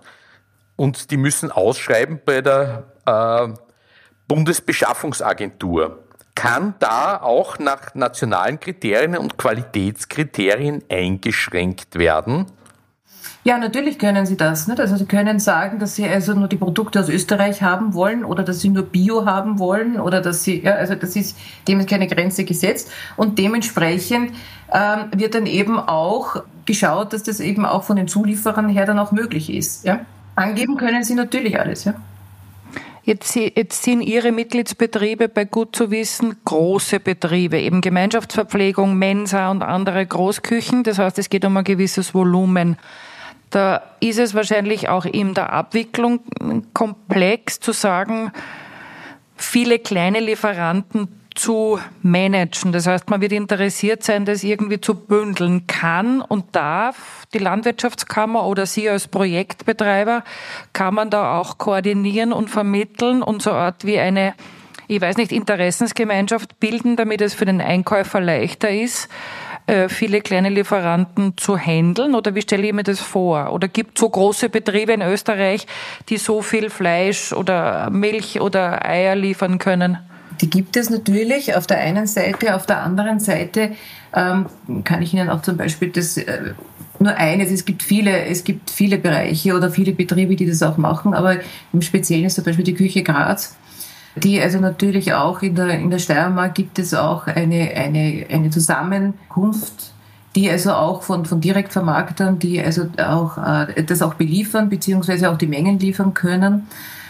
und 0.75 1.11
die 1.11 1.17
müssen 1.17 1.51
ausschreiben 1.51 2.19
bei 2.25 2.41
der 2.41 2.85
äh, 3.05 3.49
Bundesbeschaffungsagentur. 4.27 6.03
Kann 6.39 6.73
da 6.79 7.21
auch 7.21 7.59
nach 7.59 7.95
nationalen 7.95 8.61
Kriterien 8.61 9.17
und 9.17 9.37
Qualitätskriterien 9.37 10.81
eingeschränkt 10.89 11.99
werden? 11.99 12.45
Ja, 13.43 13.57
natürlich 13.57 13.99
können 13.99 14.25
sie 14.25 14.37
das. 14.37 14.65
Nicht? 14.69 14.79
Also 14.79 14.95
sie 14.95 15.05
können 15.05 15.41
sagen, 15.41 15.79
dass 15.79 15.97
sie 15.97 16.07
also 16.07 16.33
nur 16.33 16.47
die 16.47 16.55
Produkte 16.55 17.01
aus 17.01 17.09
Österreich 17.09 17.61
haben 17.61 17.93
wollen 17.93 18.23
oder 18.23 18.43
dass 18.43 18.61
sie 18.61 18.69
nur 18.69 18.83
Bio 18.83 19.25
haben 19.25 19.59
wollen 19.59 19.99
oder 19.99 20.21
dass 20.21 20.45
sie, 20.45 20.63
ja, 20.63 20.75
also 20.75 20.95
das 20.95 21.17
ist, 21.17 21.37
dem 21.67 21.81
ist 21.81 21.89
keine 21.89 22.07
Grenze 22.07 22.45
gesetzt 22.45 22.89
und 23.17 23.37
dementsprechend 23.37 24.33
ähm, 24.71 25.09
wird 25.13 25.35
dann 25.35 25.45
eben 25.45 25.77
auch 25.77 26.41
geschaut, 26.65 27.11
dass 27.11 27.23
das 27.23 27.41
eben 27.41 27.65
auch 27.65 27.83
von 27.83 27.97
den 27.97 28.07
Zulieferern 28.07 28.69
her 28.69 28.85
dann 28.85 28.99
auch 28.99 29.11
möglich 29.11 29.53
ist. 29.53 29.83
Ja? 29.83 30.05
Angeben 30.37 30.77
können 30.77 31.03
Sie 31.03 31.15
natürlich 31.15 31.59
alles, 31.59 31.83
ja. 31.83 31.95
Jetzt, 33.03 33.35
jetzt, 33.35 33.83
sind 33.83 34.01
Ihre 34.01 34.31
Mitgliedsbetriebe 34.31 35.29
bei 35.29 35.45
Gut 35.45 35.75
zu 35.75 35.89
wissen 35.89 36.35
große 36.45 36.99
Betriebe, 36.99 37.59
eben 37.59 37.81
Gemeinschaftsverpflegung, 37.81 38.97
Mensa 38.97 39.49
und 39.51 39.63
andere 39.63 40.05
Großküchen. 40.05 40.83
Das 40.83 40.99
heißt, 40.99 41.17
es 41.17 41.29
geht 41.29 41.45
um 41.45 41.55
ein 41.57 41.63
gewisses 41.63 42.13
Volumen. 42.13 42.77
Da 43.49 43.81
ist 43.99 44.19
es 44.19 44.35
wahrscheinlich 44.35 44.89
auch 44.89 45.05
in 45.05 45.33
der 45.33 45.51
Abwicklung 45.53 46.19
komplex 46.73 47.59
zu 47.59 47.71
sagen, 47.71 48.31
viele 49.35 49.79
kleine 49.79 50.19
Lieferanten 50.19 51.18
zu 51.39 51.79
managen. 52.01 52.71
Das 52.71 52.85
heißt, 52.85 53.09
man 53.09 53.21
wird 53.21 53.31
interessiert 53.31 54.03
sein, 54.03 54.25
das 54.25 54.43
irgendwie 54.43 54.81
zu 54.81 54.93
bündeln 54.93 55.67
kann 55.67 56.21
und 56.21 56.55
darf. 56.55 57.25
Die 57.33 57.39
Landwirtschaftskammer 57.39 58.45
oder 58.45 58.65
Sie 58.65 58.89
als 58.89 59.07
Projektbetreiber 59.07 60.23
kann 60.73 60.93
man 60.93 61.09
da 61.09 61.39
auch 61.39 61.57
koordinieren 61.57 62.33
und 62.33 62.49
vermitteln 62.49 63.21
und 63.21 63.41
so 63.41 63.51
Art 63.51 63.85
wie 63.85 63.99
eine 63.99 64.33
ich 64.91 64.99
weiß 64.99 65.17
nicht, 65.17 65.31
Interessensgemeinschaft 65.31 66.59
bilden, 66.59 66.95
damit 66.95 67.21
es 67.21 67.35
für 67.35 67.45
den 67.45 67.61
Einkäufer 67.61 68.19
leichter 68.19 68.71
ist, 68.71 69.07
äh, 69.67 69.87
viele 69.87 70.21
kleine 70.21 70.49
Lieferanten 70.49 71.37
zu 71.37 71.59
handeln? 71.59 72.15
Oder 72.15 72.33
wie 72.33 72.41
stelle 72.41 72.65
ich 72.65 72.73
mir 72.73 72.81
das 72.81 72.99
vor? 72.99 73.53
Oder 73.53 73.67
gibt 73.67 73.97
es 73.97 74.01
so 74.01 74.09
große 74.09 74.49
Betriebe 74.49 74.93
in 74.93 75.03
Österreich, 75.03 75.67
die 76.09 76.17
so 76.17 76.41
viel 76.41 76.71
Fleisch 76.71 77.33
oder 77.33 77.91
Milch 77.91 78.41
oder 78.41 78.83
Eier 78.83 79.15
liefern 79.15 79.59
können? 79.59 79.99
Die 80.41 80.49
gibt 80.49 80.77
es 80.77 80.89
natürlich 80.89 81.55
auf 81.55 81.67
der 81.67 81.79
einen 81.79 82.07
Seite, 82.07 82.55
auf 82.55 82.65
der 82.65 82.81
anderen 82.81 83.19
Seite 83.19 83.71
ähm, 84.13 84.45
kann 84.83 85.01
ich 85.01 85.13
Ihnen 85.13 85.29
auch 85.29 85.41
zum 85.41 85.57
Beispiel 85.57 85.89
das 85.89 86.17
äh, 86.17 86.53
nur 86.99 87.15
eines, 87.15 87.51
es 87.51 87.65
gibt 87.65 87.83
viele, 87.83 88.25
es 88.25 88.43
gibt 88.43 88.69
viele 88.69 88.97
Bereiche 88.97 89.55
oder 89.55 89.71
viele 89.71 89.93
Betriebe, 89.93 90.35
die 90.35 90.45
das 90.45 90.61
auch 90.63 90.77
machen, 90.77 91.13
aber 91.13 91.37
im 91.71 91.81
Speziellen 91.81 92.25
ist 92.25 92.35
zum 92.35 92.43
Beispiel 92.43 92.65
die 92.65 92.73
Küche 92.73 93.03
Graz, 93.03 93.55
die 94.15 94.41
also 94.41 94.59
natürlich 94.59 95.13
auch 95.13 95.41
in 95.41 95.55
der, 95.55 95.69
in 95.69 95.89
der 95.89 95.99
Steiermark 95.99 96.55
gibt 96.55 96.77
es 96.79 96.93
auch 96.93 97.27
eine, 97.27 97.71
eine, 97.71 98.25
eine 98.29 98.49
Zusammenkunft, 98.49 99.93
die 100.35 100.49
also 100.49 100.73
auch 100.73 101.03
von, 101.03 101.25
von 101.25 101.41
Direktvermarktern, 101.41 102.39
die 102.39 102.61
also 102.61 102.87
auch 102.97 103.37
äh, 103.37 103.83
das 103.83 104.01
auch 104.01 104.15
beliefern, 104.15 104.69
beziehungsweise 104.69 105.29
auch 105.29 105.37
die 105.37 105.47
Mengen 105.47 105.79
liefern 105.79 106.13
können. 106.13 106.67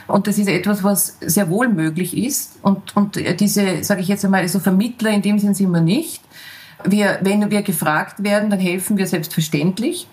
Und 0.09 0.27
das 0.27 0.37
ist 0.37 0.49
etwas, 0.49 0.83
was 0.83 1.17
sehr 1.21 1.49
wohl 1.49 1.69
möglich 1.69 2.17
ist. 2.17 2.57
Und, 2.61 2.95
und 2.95 3.15
diese, 3.39 3.83
sage 3.83 4.01
ich 4.01 4.07
jetzt 4.07 4.25
einmal, 4.25 4.41
also 4.41 4.59
Vermittler 4.59 5.11
in 5.11 5.21
dem 5.21 5.39
Sinn 5.39 5.53
sind 5.53 5.71
wir 5.71 5.81
nicht. 5.81 6.21
Wir, 6.83 7.19
wenn 7.21 7.51
wir 7.51 7.61
gefragt 7.61 8.23
werden, 8.23 8.49
dann 8.49 8.59
helfen 8.59 8.97
wir 8.97 9.05
selbstverständlich. 9.05 10.07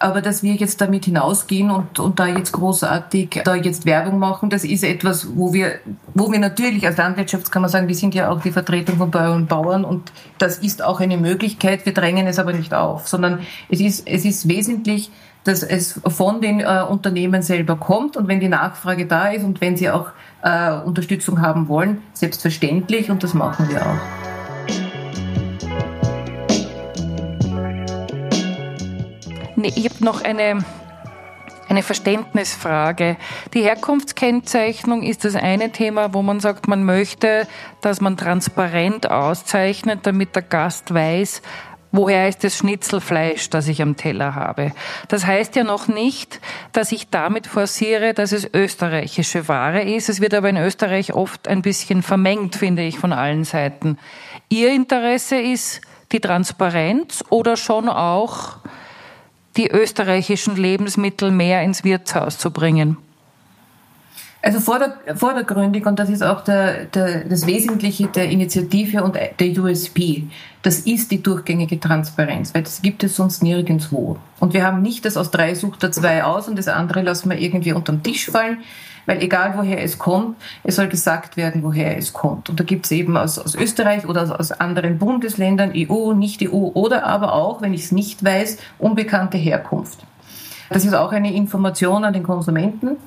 Aber 0.00 0.22
dass 0.22 0.42
wir 0.42 0.54
jetzt 0.54 0.80
damit 0.80 1.06
hinausgehen 1.06 1.70
und, 1.70 1.98
und 1.98 2.20
da 2.20 2.28
jetzt 2.28 2.52
großartig 2.52 3.40
da 3.44 3.56
jetzt 3.56 3.84
Werbung 3.84 4.18
machen, 4.20 4.48
das 4.48 4.62
ist 4.62 4.84
etwas, 4.84 5.36
wo 5.36 5.52
wir, 5.52 5.80
wo 6.14 6.30
wir 6.30 6.38
natürlich 6.38 6.86
als 6.86 6.98
Landwirtschaftskammer 6.98 7.68
sagen, 7.68 7.88
wir 7.88 7.96
sind 7.96 8.14
ja 8.14 8.30
auch 8.30 8.40
die 8.40 8.52
Vertretung 8.52 8.98
von 8.98 9.10
Bäuerinnen 9.10 9.42
und 9.42 9.48
Bauern 9.48 9.84
und 9.84 10.12
das 10.38 10.58
ist 10.58 10.84
auch 10.84 11.00
eine 11.00 11.16
Möglichkeit. 11.16 11.84
Wir 11.84 11.94
drängen 11.94 12.28
es 12.28 12.38
aber 12.38 12.52
nicht 12.52 12.74
auf, 12.74 13.08
sondern 13.08 13.40
es 13.68 13.80
ist, 13.80 14.06
es 14.06 14.24
ist 14.24 14.46
wesentlich, 14.46 15.10
dass 15.44 15.62
es 15.62 16.00
von 16.06 16.40
den 16.40 16.60
äh, 16.60 16.84
Unternehmen 16.88 17.42
selber 17.42 17.76
kommt 17.76 18.16
und 18.16 18.28
wenn 18.28 18.40
die 18.40 18.48
Nachfrage 18.48 19.06
da 19.06 19.28
ist 19.28 19.44
und 19.44 19.60
wenn 19.60 19.76
sie 19.76 19.90
auch 19.90 20.08
äh, 20.42 20.72
Unterstützung 20.72 21.40
haben 21.40 21.68
wollen, 21.68 22.02
selbstverständlich 22.12 23.10
und 23.10 23.22
das 23.22 23.34
machen 23.34 23.68
wir 23.68 23.84
auch. 23.84 23.98
Nee, 29.58 29.72
ich 29.74 29.86
habe 29.86 30.04
noch 30.04 30.22
eine, 30.22 30.64
eine 31.68 31.82
Verständnisfrage. 31.82 33.16
Die 33.54 33.62
Herkunftskennzeichnung 33.62 35.02
ist 35.02 35.24
das 35.24 35.34
eine 35.34 35.72
Thema, 35.72 36.14
wo 36.14 36.22
man 36.22 36.38
sagt, 36.38 36.68
man 36.68 36.84
möchte, 36.84 37.48
dass 37.80 38.00
man 38.00 38.16
transparent 38.16 39.10
auszeichnet, 39.10 40.00
damit 40.04 40.36
der 40.36 40.42
Gast 40.42 40.94
weiß, 40.94 41.42
woher 41.92 42.28
ist 42.28 42.44
das 42.44 42.56
Schnitzelfleisch, 42.56 43.50
das 43.50 43.68
ich 43.68 43.80
am 43.82 43.96
Teller 43.96 44.34
habe. 44.34 44.72
Das 45.08 45.26
heißt 45.26 45.56
ja 45.56 45.64
noch 45.64 45.88
nicht, 45.88 46.40
dass 46.72 46.92
ich 46.92 47.08
damit 47.08 47.46
forciere, 47.46 48.14
dass 48.14 48.32
es 48.32 48.48
österreichische 48.52 49.48
Ware 49.48 49.82
ist. 49.82 50.08
Es 50.08 50.20
wird 50.20 50.34
aber 50.34 50.50
in 50.50 50.56
Österreich 50.56 51.14
oft 51.14 51.48
ein 51.48 51.62
bisschen 51.62 52.02
vermengt, 52.02 52.56
finde 52.56 52.82
ich, 52.82 52.98
von 52.98 53.12
allen 53.12 53.44
Seiten. 53.44 53.98
Ihr 54.48 54.70
Interesse 54.72 55.36
ist 55.36 55.80
die 56.12 56.20
Transparenz 56.20 57.24
oder 57.30 57.56
schon 57.56 57.88
auch 57.88 58.56
die 59.56 59.70
österreichischen 59.70 60.56
Lebensmittel 60.56 61.30
mehr 61.30 61.62
ins 61.62 61.84
Wirtshaus 61.84 62.38
zu 62.38 62.50
bringen? 62.50 62.96
Also 64.40 64.60
vordergründig, 64.60 65.84
und 65.84 65.98
das 65.98 66.08
ist 66.08 66.22
auch 66.22 66.42
der, 66.42 66.84
der, 66.84 67.24
das 67.24 67.46
Wesentliche 67.46 68.06
der 68.06 68.30
Initiative 68.30 69.02
und 69.02 69.16
der 69.16 69.58
USP, 69.58 70.28
das 70.62 70.80
ist 70.80 71.10
die 71.10 71.20
durchgängige 71.20 71.80
Transparenz, 71.80 72.54
weil 72.54 72.62
das 72.62 72.80
gibt 72.80 73.02
es 73.02 73.16
sonst 73.16 73.42
nirgendwo. 73.42 74.16
Und 74.38 74.54
wir 74.54 74.64
haben 74.64 74.80
nicht 74.80 75.04
das 75.04 75.16
aus 75.16 75.32
drei 75.32 75.56
sucht 75.56 75.82
er 75.82 75.90
zwei 75.90 76.22
aus 76.22 76.46
und 76.46 76.56
das 76.56 76.68
andere 76.68 77.02
lassen 77.02 77.30
wir 77.30 77.38
irgendwie 77.38 77.72
unterm 77.72 78.04
Tisch 78.04 78.30
fallen, 78.30 78.58
weil 79.06 79.22
egal 79.22 79.54
woher 79.56 79.82
es 79.82 79.98
kommt, 79.98 80.36
es 80.62 80.76
soll 80.76 80.86
gesagt 80.86 81.36
werden, 81.36 81.64
woher 81.64 81.96
es 81.96 82.12
kommt. 82.12 82.48
Und 82.48 82.60
da 82.60 82.64
gibt 82.64 82.84
es 82.84 82.92
eben 82.92 83.16
aus, 83.16 83.40
aus 83.40 83.56
Österreich 83.56 84.06
oder 84.06 84.22
aus, 84.22 84.30
aus 84.30 84.52
anderen 84.52 84.98
Bundesländern, 84.98 85.72
EU, 85.74 86.12
nicht 86.12 86.42
EU 86.42 86.70
oder 86.74 87.06
aber 87.06 87.32
auch, 87.32 87.60
wenn 87.60 87.74
ich 87.74 87.84
es 87.84 87.92
nicht 87.92 88.22
weiß, 88.22 88.58
unbekannte 88.78 89.36
Herkunft. 89.36 89.98
Das 90.70 90.84
ist 90.84 90.94
auch 90.94 91.10
eine 91.10 91.34
Information 91.34 92.04
an 92.04 92.12
den 92.12 92.22
Konsumenten. 92.22 92.98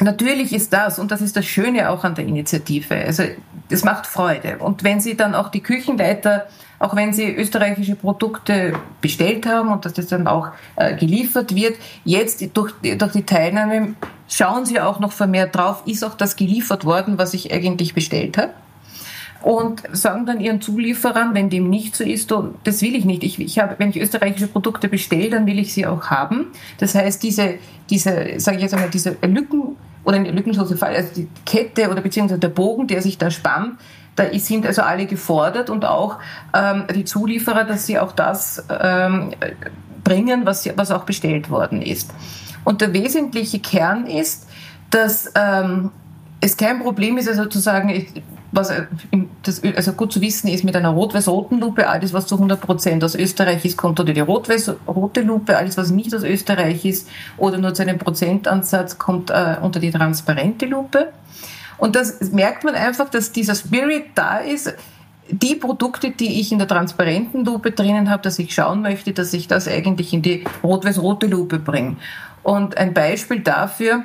Natürlich 0.00 0.52
ist 0.52 0.72
das, 0.72 0.98
und 0.98 1.10
das 1.10 1.20
ist 1.20 1.36
das 1.36 1.44
Schöne 1.44 1.90
auch 1.90 2.02
an 2.04 2.14
der 2.14 2.24
Initiative, 2.24 2.94
also 2.94 3.24
das 3.68 3.84
macht 3.84 4.06
Freude. 4.06 4.58
Und 4.58 4.84
wenn 4.84 5.00
Sie 5.00 5.16
dann 5.16 5.34
auch 5.34 5.48
die 5.48 5.60
Küchenleiter, 5.60 6.46
auch 6.82 6.96
wenn 6.96 7.12
sie 7.12 7.32
österreichische 7.32 7.94
Produkte 7.94 8.72
bestellt 9.00 9.46
haben 9.46 9.70
und 9.70 9.84
dass 9.84 9.92
das 9.92 10.08
dann 10.08 10.26
auch 10.26 10.48
äh, 10.74 10.96
geliefert 10.96 11.54
wird, 11.54 11.76
jetzt 12.04 12.44
durch, 12.54 12.72
durch 12.82 13.12
die 13.12 13.22
Teilnahme 13.22 13.94
schauen 14.28 14.66
Sie 14.66 14.80
auch 14.80 14.98
noch 14.98 15.12
vermehrt 15.12 15.54
drauf, 15.54 15.84
ist 15.86 16.02
auch 16.02 16.14
das 16.14 16.34
geliefert 16.34 16.84
worden, 16.84 17.18
was 17.18 17.34
ich 17.34 17.52
eigentlich 17.52 17.94
bestellt 17.94 18.36
habe. 18.36 18.52
Und 19.42 19.82
sagen 19.92 20.24
dann 20.26 20.40
ihren 20.40 20.60
Zulieferern, 20.60 21.34
wenn 21.34 21.50
dem 21.50 21.68
nicht 21.68 21.96
so 21.96 22.04
ist, 22.04 22.32
das 22.64 22.80
will 22.82 22.94
ich 22.94 23.04
nicht. 23.04 23.24
Ich, 23.24 23.40
ich 23.40 23.58
habe, 23.58 23.74
wenn 23.78 23.90
ich 23.90 24.00
österreichische 24.00 24.46
Produkte 24.46 24.88
bestelle, 24.88 25.30
dann 25.30 25.46
will 25.46 25.58
ich 25.58 25.74
sie 25.74 25.86
auch 25.86 26.06
haben. 26.06 26.46
Das 26.78 26.94
heißt, 26.94 27.22
diese, 27.22 27.54
diese, 27.90 28.38
sage 28.38 28.58
ich 28.58 28.62
jetzt 28.62 28.74
einmal, 28.74 28.90
diese 28.90 29.16
Lücken 29.22 29.76
oder 30.04 30.16
eine 30.16 30.30
lückenlose 30.30 30.76
Fall, 30.76 30.94
also 30.94 31.08
die 31.14 31.28
Kette 31.44 31.90
oder 31.90 32.00
beziehungsweise 32.00 32.40
der 32.40 32.48
Bogen, 32.48 32.86
der 32.86 33.02
sich 33.02 33.18
da 33.18 33.30
spannt, 33.30 33.78
da 34.14 34.24
sind 34.38 34.66
also 34.66 34.82
alle 34.82 35.06
gefordert 35.06 35.70
und 35.70 35.84
auch 35.84 36.18
ähm, 36.54 36.84
die 36.94 37.04
Zulieferer, 37.04 37.64
dass 37.64 37.86
sie 37.86 37.98
auch 37.98 38.12
das 38.12 38.64
ähm, 38.68 39.32
bringen, 40.04 40.44
was, 40.44 40.68
was 40.76 40.90
auch 40.90 41.04
bestellt 41.04 41.50
worden 41.50 41.82
ist. 41.82 42.12
Und 42.64 42.80
der 42.80 42.92
wesentliche 42.92 43.58
Kern 43.58 44.06
ist, 44.06 44.46
dass 44.90 45.32
ähm, 45.34 45.90
es 46.40 46.56
kein 46.56 46.80
Problem 46.80 47.16
ist, 47.16 47.28
also 47.28 47.46
zu 47.46 47.58
was 48.52 48.70
das, 49.42 49.62
also 49.64 49.92
gut 49.94 50.12
zu 50.12 50.20
wissen 50.20 50.48
ist, 50.48 50.62
mit 50.62 50.76
einer 50.76 50.90
rot-weiß-roten 50.90 51.58
Lupe, 51.58 51.88
alles, 51.88 52.12
was 52.12 52.26
zu 52.26 52.36
100 52.36 52.60
Prozent 52.60 53.02
aus 53.02 53.14
Österreich 53.14 53.64
ist, 53.64 53.78
kommt 53.78 53.98
unter 53.98 54.12
die 54.12 54.20
rot-weiß-rote 54.20 55.22
Lupe, 55.22 55.56
alles, 55.56 55.78
was 55.78 55.90
nicht 55.90 56.14
aus 56.14 56.22
Österreich 56.22 56.84
ist 56.84 57.08
oder 57.38 57.58
nur 57.58 57.72
zu 57.72 57.82
einem 57.82 57.98
Prozentansatz, 57.98 58.98
kommt 58.98 59.30
äh, 59.30 59.56
unter 59.60 59.80
die 59.80 59.90
transparente 59.90 60.66
Lupe. 60.66 61.12
Und 61.78 61.96
das 61.96 62.20
merkt 62.30 62.62
man 62.62 62.74
einfach, 62.74 63.08
dass 63.08 63.32
dieser 63.32 63.54
Spirit 63.54 64.04
da 64.14 64.38
ist, 64.38 64.74
die 65.30 65.54
Produkte, 65.54 66.10
die 66.10 66.40
ich 66.40 66.52
in 66.52 66.58
der 66.58 66.68
transparenten 66.68 67.44
Lupe 67.44 67.70
drinnen 67.70 68.10
habe, 68.10 68.22
dass 68.22 68.38
ich 68.38 68.54
schauen 68.54 68.82
möchte, 68.82 69.12
dass 69.12 69.32
ich 69.32 69.48
das 69.48 69.66
eigentlich 69.66 70.12
in 70.12 70.20
die 70.20 70.44
rot-weiß-rote 70.62 71.26
Lupe 71.26 71.58
bringe. 71.58 71.96
Und 72.42 72.76
ein 72.76 72.92
Beispiel 72.92 73.40
dafür, 73.40 74.04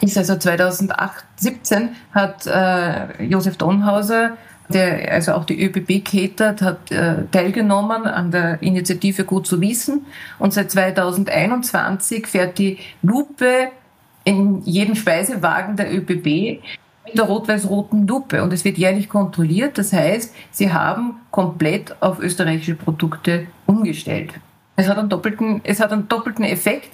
ist 0.00 0.18
also 0.18 0.36
2017 0.36 1.90
hat 2.12 2.46
äh, 2.46 3.24
Josef 3.24 3.56
Donhauser, 3.56 4.36
der 4.68 5.12
also 5.12 5.32
auch 5.32 5.44
die 5.44 5.62
ÖBB 5.62 6.04
catert, 6.04 6.60
hat 6.60 6.90
äh, 6.90 7.24
teilgenommen 7.30 8.06
an 8.06 8.30
der 8.30 8.62
Initiative 8.62 9.24
Gut 9.24 9.46
zu 9.46 9.60
wissen. 9.60 10.06
Und 10.38 10.52
seit 10.52 10.70
2021 10.70 12.26
fährt 12.26 12.58
die 12.58 12.78
Lupe 13.02 13.70
in 14.24 14.62
jeden 14.64 14.94
Speisewagen 14.94 15.76
der 15.76 15.94
ÖBB 15.94 16.60
mit 17.06 17.16
der 17.16 17.24
rot-weiß-roten 17.24 18.06
Lupe. 18.06 18.42
Und 18.42 18.52
es 18.52 18.64
wird 18.64 18.76
jährlich 18.76 19.08
kontrolliert. 19.08 19.78
Das 19.78 19.92
heißt, 19.92 20.34
sie 20.50 20.70
haben 20.70 21.14
komplett 21.30 21.96
auf 22.02 22.18
österreichische 22.20 22.74
Produkte 22.74 23.46
umgestellt. 23.64 24.34
Es 24.76 24.88
hat 24.88 24.98
einen 24.98 25.08
doppelten, 25.08 25.60
es 25.64 25.80
hat 25.80 25.92
einen 25.92 26.08
doppelten 26.08 26.44
Effekt, 26.44 26.90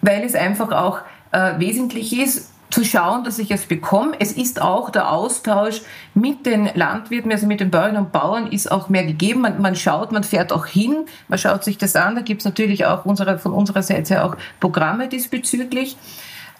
weil 0.00 0.22
es 0.24 0.34
einfach 0.34 0.72
auch 0.72 1.00
äh, 1.32 1.58
wesentlich 1.58 2.18
ist, 2.18 2.52
zu 2.70 2.84
schauen, 2.84 3.24
dass 3.24 3.38
ich 3.38 3.50
es 3.50 3.66
bekomme. 3.66 4.12
Es 4.18 4.32
ist 4.32 4.60
auch 4.60 4.90
der 4.90 5.10
Austausch 5.10 5.80
mit 6.14 6.44
den 6.44 6.68
Landwirten, 6.74 7.32
also 7.32 7.46
mit 7.46 7.60
den 7.60 7.70
Bäuerinnen 7.70 8.04
und 8.04 8.12
Bauern, 8.12 8.48
ist 8.52 8.70
auch 8.70 8.88
mehr 8.88 9.04
gegeben. 9.04 9.40
Man, 9.40 9.60
man 9.62 9.74
schaut, 9.74 10.12
man 10.12 10.24
fährt 10.24 10.52
auch 10.52 10.66
hin, 10.66 11.06
man 11.28 11.38
schaut 11.38 11.64
sich 11.64 11.78
das 11.78 11.96
an. 11.96 12.14
Da 12.14 12.20
gibt 12.20 12.42
es 12.42 12.44
natürlich 12.44 12.84
auch 12.84 13.04
unsere, 13.04 13.38
von 13.38 13.52
unserer 13.52 13.82
Seite 13.82 14.24
auch 14.24 14.36
Programme 14.60 15.08
diesbezüglich. 15.08 15.96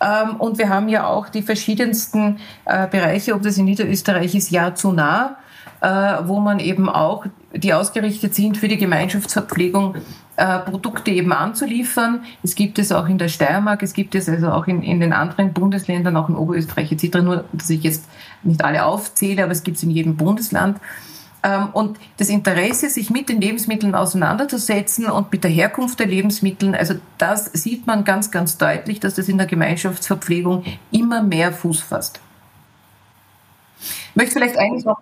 Ähm, 0.00 0.36
und 0.36 0.58
wir 0.58 0.68
haben 0.68 0.88
ja 0.88 1.06
auch 1.06 1.28
die 1.28 1.42
verschiedensten 1.42 2.38
äh, 2.64 2.86
Bereiche, 2.86 3.34
ob 3.34 3.42
das 3.42 3.58
in 3.58 3.66
Niederösterreich 3.66 4.34
ist, 4.34 4.50
Ja 4.50 4.74
zu 4.74 4.92
nah, 4.92 5.36
äh, 5.80 5.88
wo 6.24 6.40
man 6.40 6.60
eben 6.60 6.88
auch, 6.88 7.26
die 7.52 7.74
ausgerichtet 7.74 8.34
sind 8.34 8.56
für 8.56 8.68
die 8.68 8.78
Gemeinschaftsverpflegung, 8.78 9.96
äh, 10.38 10.60
Produkte 10.60 11.10
eben 11.10 11.32
anzuliefern. 11.32 12.24
Es 12.44 12.54
gibt 12.54 12.78
es 12.78 12.92
auch 12.92 13.08
in 13.08 13.18
der 13.18 13.26
Steiermark, 13.26 13.82
es 13.82 13.92
gibt 13.92 14.14
es 14.14 14.28
also 14.28 14.50
auch 14.50 14.68
in, 14.68 14.82
in 14.82 15.00
den 15.00 15.12
anderen 15.12 15.52
Bundesländern, 15.52 16.16
auch 16.16 16.28
in 16.28 16.36
Oberösterreich 16.36 16.92
etc. 16.92 17.18
Nur, 17.18 17.44
dass 17.52 17.68
ich 17.70 17.82
jetzt 17.82 18.04
nicht 18.44 18.64
alle 18.64 18.84
aufzähle, 18.84 19.42
aber 19.42 19.50
es 19.50 19.64
gibt 19.64 19.78
es 19.78 19.82
in 19.82 19.90
jedem 19.90 20.16
Bundesland. 20.16 20.78
Ähm, 21.42 21.70
und 21.72 21.98
das 22.18 22.28
Interesse, 22.28 22.88
sich 22.88 23.10
mit 23.10 23.28
den 23.28 23.40
Lebensmitteln 23.40 23.96
auseinanderzusetzen 23.96 25.06
und 25.06 25.32
mit 25.32 25.42
der 25.42 25.50
Herkunft 25.50 25.98
der 25.98 26.06
Lebensmittel, 26.06 26.72
also 26.76 26.94
das 27.18 27.46
sieht 27.46 27.88
man 27.88 28.04
ganz, 28.04 28.30
ganz 28.30 28.58
deutlich, 28.58 29.00
dass 29.00 29.14
das 29.14 29.28
in 29.28 29.38
der 29.38 29.48
Gemeinschaftsverpflegung 29.48 30.64
immer 30.92 31.20
mehr 31.24 31.52
Fuß 31.52 31.80
fasst. 31.80 32.20
Ich 33.80 34.16
möchte 34.16 34.34
vielleicht 34.34 34.56
eigentlich 34.56 34.84
noch 34.84 35.00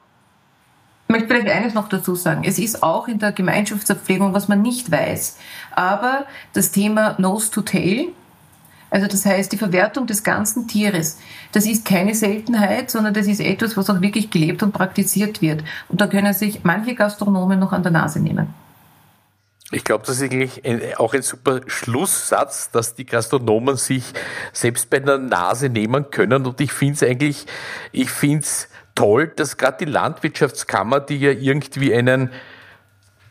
ich 1.09 1.13
möchte 1.13 1.29
vielleicht 1.29 1.49
eines 1.49 1.75
noch 1.75 1.89
dazu 1.89 2.17
sagen. 2.17 2.43
Es 2.45 2.59
ist 2.59 2.83
auch 2.83 3.07
in 3.07 3.21
der 3.21 3.31
Gemeinschaftsverpflegung, 3.31 4.35
was 4.35 4.49
man 4.49 4.61
nicht 4.61 4.91
weiß. 4.91 5.39
Aber 5.71 6.27
das 6.53 6.73
Thema 6.73 7.15
Nose 7.19 7.53
to 7.53 7.63
Tail, 7.63 8.09
also 8.91 9.07
das 9.07 9.25
heißt 9.25 9.53
die 9.53 9.57
Verwertung 9.57 10.09
des 10.09 10.25
ganzen 10.25 10.67
Tieres, 10.67 11.19
das 11.53 11.65
ist 11.65 11.85
keine 11.85 12.15
Seltenheit, 12.15 12.91
sondern 12.91 13.15
das 13.15 13.29
ist 13.29 13.41
etwas, 13.41 13.77
was 13.77 13.89
auch 13.89 14.01
wirklich 14.01 14.31
gelebt 14.31 14.65
und 14.65 14.73
praktiziert 14.73 15.41
wird. 15.43 15.63
Und 15.89 16.01
da 16.01 16.09
können 16.09 16.35
sich 16.35 16.65
manche 16.65 16.97
Gastronomen 16.97 17.61
noch 17.61 17.71
an 17.73 17.85
der 17.85 17.93
Nase 17.93 18.19
nehmen. 18.19 18.53
Ich 19.73 19.83
glaube, 19.83 20.05
das 20.07 20.17
ist 20.17 20.23
eigentlich 20.23 20.63
auch 20.97 21.13
ein 21.13 21.23
super 21.23 21.61
Schlusssatz, 21.67 22.71
dass 22.71 22.95
die 22.95 23.05
Gastronomen 23.05 23.77
sich 23.77 24.05
selbst 24.53 24.91
bei 24.91 25.01
der 25.01 25.19
Nase 25.19 25.69
nehmen 25.69 26.11
können. 26.11 26.47
Und 26.47 26.61
ich 26.61 26.73
finde 26.73 26.95
es 26.95 27.03
eigentlich, 27.03 27.47
ich 27.91 28.11
finde 28.11 28.45
es 28.45 28.69
toll, 28.97 29.29
dass 29.29 29.57
gerade 29.57 29.85
die 29.85 29.91
Landwirtschaftskammer, 29.91 30.99
die 30.99 31.19
ja 31.19 31.31
irgendwie 31.31 31.95
einen 31.95 32.31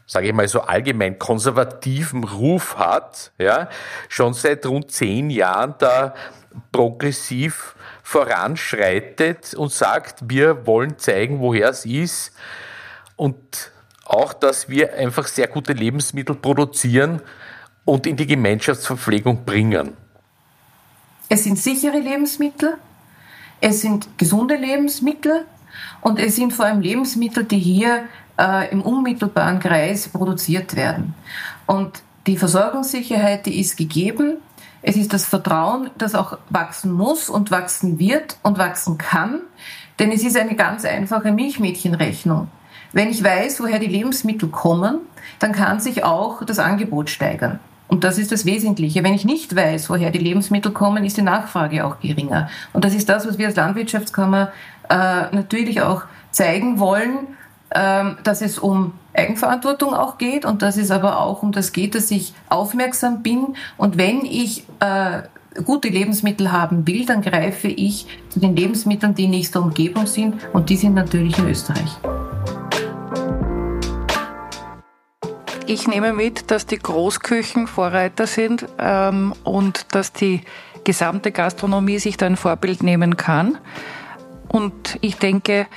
sage 0.07 0.27
ich 0.27 0.33
mal 0.33 0.47
so 0.47 0.61
allgemein 0.61 1.17
konservativen 1.17 2.23
Ruf 2.23 2.77
hat, 2.77 3.31
ja, 3.37 3.69
schon 4.07 4.33
seit 4.33 4.65
rund 4.65 4.91
zehn 4.91 5.29
Jahren 5.29 5.75
da 5.79 6.13
progressiv 6.71 7.75
voranschreitet 8.03 9.55
und 9.55 9.71
sagt, 9.71 10.29
wir 10.29 10.67
wollen 10.67 10.97
zeigen, 10.99 11.39
woher 11.39 11.69
es 11.69 11.85
ist 11.85 12.33
und 13.15 13.71
auch, 14.05 14.33
dass 14.33 14.69
wir 14.69 14.93
einfach 14.93 15.25
sehr 15.25 15.47
gute 15.47 15.73
Lebensmittel 15.73 16.35
produzieren 16.35 17.21
und 17.83 18.05
in 18.05 18.15
die 18.15 18.27
Gemeinschaftsverpflegung 18.27 19.43
bringen. 19.43 19.97
Es 21.27 21.43
sind 21.43 21.57
sichere 21.57 21.97
Lebensmittel, 21.97 22.77
es 23.59 23.81
sind 23.81 24.19
gesunde 24.19 24.55
Lebensmittel, 24.55 25.45
und 26.01 26.19
es 26.19 26.35
sind 26.35 26.53
vor 26.53 26.65
allem 26.65 26.81
Lebensmittel, 26.81 27.43
die 27.43 27.59
hier 27.59 28.03
äh, 28.37 28.71
im 28.71 28.81
unmittelbaren 28.81 29.59
Kreis 29.59 30.07
produziert 30.07 30.75
werden. 30.75 31.13
Und 31.65 32.01
die 32.27 32.37
Versorgungssicherheit, 32.37 33.45
die 33.45 33.59
ist 33.59 33.77
gegeben. 33.77 34.37
Es 34.81 34.95
ist 34.97 35.13
das 35.13 35.25
Vertrauen, 35.25 35.89
das 35.97 36.15
auch 36.15 36.37
wachsen 36.49 36.91
muss 36.91 37.29
und 37.29 37.51
wachsen 37.51 37.99
wird 37.99 38.37
und 38.43 38.57
wachsen 38.57 38.97
kann. 38.97 39.41
Denn 39.99 40.11
es 40.11 40.23
ist 40.23 40.37
eine 40.37 40.55
ganz 40.55 40.85
einfache 40.85 41.31
Milchmädchenrechnung. 41.31 42.49
Wenn 42.91 43.09
ich 43.09 43.23
weiß, 43.23 43.59
woher 43.61 43.79
die 43.79 43.87
Lebensmittel 43.87 44.49
kommen, 44.49 44.99
dann 45.39 45.51
kann 45.51 45.79
sich 45.79 46.03
auch 46.03 46.43
das 46.43 46.59
Angebot 46.59 47.09
steigern. 47.09 47.59
Und 47.87 48.03
das 48.03 48.17
ist 48.17 48.31
das 48.31 48.45
Wesentliche. 48.45 49.03
Wenn 49.03 49.13
ich 49.13 49.25
nicht 49.25 49.55
weiß, 49.55 49.89
woher 49.89 50.09
die 50.09 50.19
Lebensmittel 50.19 50.71
kommen, 50.71 51.05
ist 51.05 51.17
die 51.17 51.21
Nachfrage 51.21 51.85
auch 51.85 51.99
geringer. 51.99 52.49
Und 52.73 52.83
das 52.83 52.95
ist 52.95 53.09
das, 53.09 53.27
was 53.27 53.37
wir 53.37 53.47
als 53.47 53.55
Landwirtschaftskammer 53.55 54.51
natürlich 54.89 55.81
auch 55.81 56.03
zeigen 56.31 56.79
wollen, 56.79 57.27
äh, 57.69 58.03
dass 58.23 58.41
es 58.41 58.59
um 58.59 58.93
Eigenverantwortung 59.13 59.93
auch 59.93 60.17
geht 60.17 60.45
und 60.45 60.61
dass 60.61 60.77
es 60.77 60.91
aber 60.91 61.19
auch 61.19 61.43
um 61.43 61.51
das 61.51 61.71
geht, 61.71 61.95
dass 61.95 62.11
ich 62.11 62.33
aufmerksam 62.49 63.23
bin 63.23 63.55
und 63.77 63.97
wenn 63.97 64.25
ich 64.25 64.65
äh, 64.79 65.23
gute 65.63 65.87
Lebensmittel 65.87 66.51
haben 66.51 66.85
will, 66.85 67.05
dann 67.05 67.21
greife 67.21 67.67
ich 67.67 68.07
zu 68.29 68.39
den 68.39 68.55
Lebensmitteln, 68.55 69.15
die 69.15 69.25
in 69.25 69.31
nächster 69.31 69.61
Umgebung 69.61 70.05
sind 70.05 70.35
und 70.53 70.69
die 70.69 70.75
sind 70.75 70.93
natürlich 70.93 71.37
in 71.37 71.47
Österreich. 71.47 71.97
Ich 75.67 75.87
nehme 75.87 76.13
mit, 76.13 76.51
dass 76.51 76.67
die 76.67 76.77
Großküchen 76.77 77.65
Vorreiter 77.65 78.27
sind 78.27 78.67
ähm, 78.77 79.33
und 79.43 79.95
dass 79.95 80.13
die 80.13 80.41
gesamte 80.83 81.31
Gastronomie 81.31 81.97
sich 81.97 82.17
da 82.17 82.27
ein 82.27 82.35
Vorbild 82.35 82.83
nehmen 82.83 83.17
kann. 83.17 83.57
Und 84.47 84.97
ich 85.01 85.17
denke, 85.17 85.67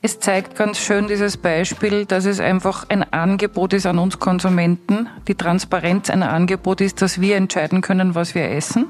es 0.00 0.20
zeigt 0.20 0.56
ganz 0.56 0.78
schön 0.78 1.08
dieses 1.08 1.36
Beispiel, 1.36 2.04
dass 2.04 2.24
es 2.24 2.38
einfach 2.38 2.88
ein 2.88 3.12
Angebot 3.12 3.72
ist 3.72 3.86
an 3.86 3.98
uns 3.98 4.18
Konsumenten, 4.20 5.08
die 5.26 5.34
Transparenz 5.34 6.08
ein 6.08 6.22
Angebot 6.22 6.80
ist, 6.80 7.02
dass 7.02 7.20
wir 7.20 7.36
entscheiden 7.36 7.80
können, 7.80 8.14
was 8.14 8.34
wir 8.34 8.48
essen 8.50 8.86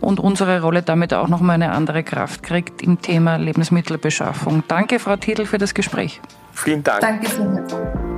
und 0.00 0.20
unsere 0.20 0.60
Rolle 0.60 0.82
damit 0.82 1.14
auch 1.14 1.28
nochmal 1.28 1.54
eine 1.54 1.72
andere 1.72 2.02
Kraft 2.02 2.42
kriegt 2.42 2.82
im 2.82 3.00
Thema 3.00 3.36
Lebensmittelbeschaffung. 3.36 4.64
Danke, 4.68 4.98
Frau 4.98 5.16
Titel, 5.16 5.46
für 5.46 5.58
das 5.58 5.72
Gespräch. 5.72 6.20
Vielen 6.52 6.82
Dank. 6.82 7.00
Danke 7.00 7.28
sehr. 7.28 8.13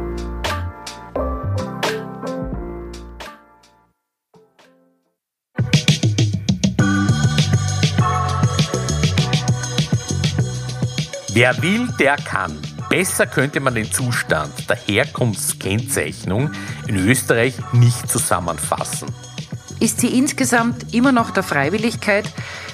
Wer 11.37 11.61
will, 11.61 11.87
der 11.99 12.17
kann. 12.17 12.59
Besser 12.89 13.27
könnte 13.27 13.61
man 13.61 13.75
den 13.75 13.93
Zustand 13.93 14.71
der 14.71 14.77
Herkunftskennzeichnung 14.77 16.51
in 16.87 16.97
Österreich 16.97 17.57
nicht 17.73 18.09
zusammenfassen. 18.09 19.11
Ist 19.79 20.01
sie 20.01 20.17
insgesamt 20.19 20.95
immer 20.95 21.13
noch 21.13 21.31
der 21.33 21.43
Freiwilligkeit 21.43 22.25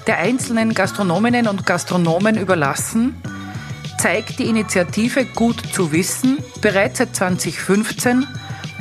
der 0.06 0.18
einzelnen 0.18 0.74
Gastronominnen 0.74 1.48
und 1.48 1.66
Gastronomen 1.66 2.38
überlassen? 2.38 3.20
zeigt 3.98 4.38
die 4.38 4.48
Initiative 4.48 5.24
Gut 5.24 5.60
zu 5.72 5.90
wissen 5.90 6.38
bereits 6.60 6.98
seit 6.98 7.16
2015, 7.16 8.28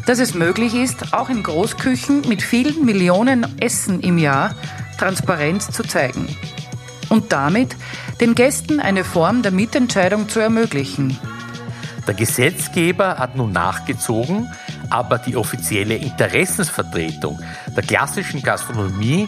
dass 0.05 0.19
es 0.19 0.35
möglich 0.35 0.75
ist, 0.75 1.11
auch 1.11 1.29
in 1.29 1.41
Großküchen 1.41 2.21
mit 2.27 2.43
vielen 2.43 2.85
Millionen 2.85 3.59
Essen 3.59 3.99
im 4.01 4.19
Jahr 4.19 4.53
Transparenz 4.99 5.71
zu 5.71 5.81
zeigen 5.81 6.27
und 7.11 7.33
damit 7.33 7.75
den 8.21 8.35
Gästen 8.35 8.79
eine 8.79 9.03
Form 9.03 9.41
der 9.41 9.51
Mitentscheidung 9.51 10.29
zu 10.29 10.39
ermöglichen. 10.39 11.19
Der 12.07 12.13
Gesetzgeber 12.13 13.17
hat 13.17 13.35
nun 13.35 13.51
nachgezogen, 13.51 14.51
aber 14.91 15.17
die 15.17 15.35
offizielle 15.35 15.95
Interessensvertretung 15.95 17.39
der 17.75 17.83
klassischen 17.83 18.43
Gastronomie 18.43 19.27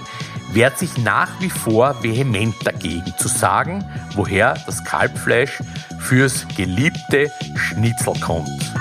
wehrt 0.51 0.77
sich 0.77 0.97
nach 0.99 1.29
wie 1.39 1.49
vor 1.49 2.03
vehement 2.03 2.55
dagegen 2.63 3.13
zu 3.17 3.27
sagen, 3.27 3.83
woher 4.13 4.53
das 4.65 4.83
Kalbfleisch 4.83 5.61
fürs 5.99 6.47
geliebte 6.55 7.31
Schnitzel 7.55 8.13
kommt. 8.19 8.73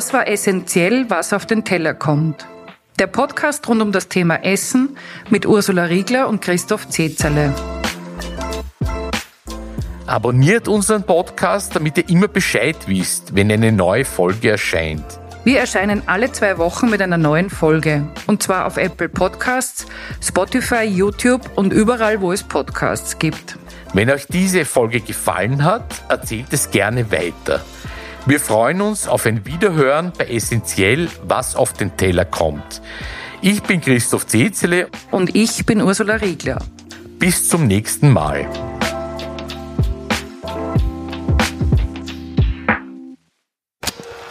Das 0.00 0.14
war 0.14 0.26
essentiell, 0.26 1.10
was 1.10 1.34
auf 1.34 1.44
den 1.44 1.62
Teller 1.62 1.92
kommt. 1.92 2.46
Der 2.98 3.06
Podcast 3.06 3.68
rund 3.68 3.82
um 3.82 3.92
das 3.92 4.08
Thema 4.08 4.36
Essen 4.36 4.96
mit 5.28 5.44
Ursula 5.44 5.84
Riegler 5.84 6.26
und 6.26 6.40
Christoph 6.40 6.88
Zezerle. 6.88 7.54
Abonniert 10.06 10.68
unseren 10.68 11.02
Podcast, 11.02 11.76
damit 11.76 11.98
ihr 11.98 12.08
immer 12.08 12.28
Bescheid 12.28 12.78
wisst, 12.86 13.34
wenn 13.34 13.52
eine 13.52 13.72
neue 13.72 14.06
Folge 14.06 14.52
erscheint. 14.52 15.04
Wir 15.44 15.60
erscheinen 15.60 16.02
alle 16.06 16.32
zwei 16.32 16.56
Wochen 16.56 16.88
mit 16.88 17.02
einer 17.02 17.18
neuen 17.18 17.50
Folge. 17.50 18.08
Und 18.26 18.42
zwar 18.42 18.64
auf 18.64 18.78
Apple 18.78 19.10
Podcasts, 19.10 19.84
Spotify, 20.22 20.84
YouTube 20.84 21.42
und 21.56 21.74
überall, 21.74 22.22
wo 22.22 22.32
es 22.32 22.42
Podcasts 22.42 23.18
gibt. 23.18 23.58
Wenn 23.92 24.08
euch 24.08 24.26
diese 24.28 24.64
Folge 24.64 25.02
gefallen 25.02 25.62
hat, 25.62 25.84
erzählt 26.08 26.46
es 26.52 26.70
gerne 26.70 27.12
weiter. 27.12 27.60
Wir 28.26 28.38
freuen 28.38 28.82
uns 28.82 29.08
auf 29.08 29.24
ein 29.24 29.46
Wiederhören 29.46 30.12
bei 30.16 30.26
Essentiell, 30.26 31.08
was 31.22 31.56
auf 31.56 31.72
den 31.72 31.96
Teller 31.96 32.26
kommt. 32.26 32.82
Ich 33.40 33.62
bin 33.62 33.80
Christoph 33.80 34.26
Zezele 34.26 34.88
und 35.10 35.34
ich 35.34 35.64
bin 35.64 35.80
Ursula 35.80 36.16
Riegler. 36.16 36.58
Bis 37.18 37.48
zum 37.48 37.66
nächsten 37.66 38.12
Mal. 38.12 38.46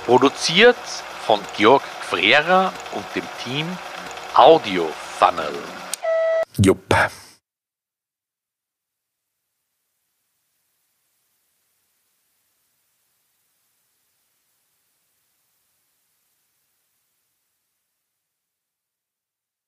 Produziert 0.05 0.77
von 1.25 1.39
Georg 1.57 1.83
Frera 2.01 2.71
und 2.93 3.05
dem 3.15 3.23
Team 3.43 3.67
Audio 4.35 4.87
Funnel. 5.17 5.53
Jupp. 6.57 6.95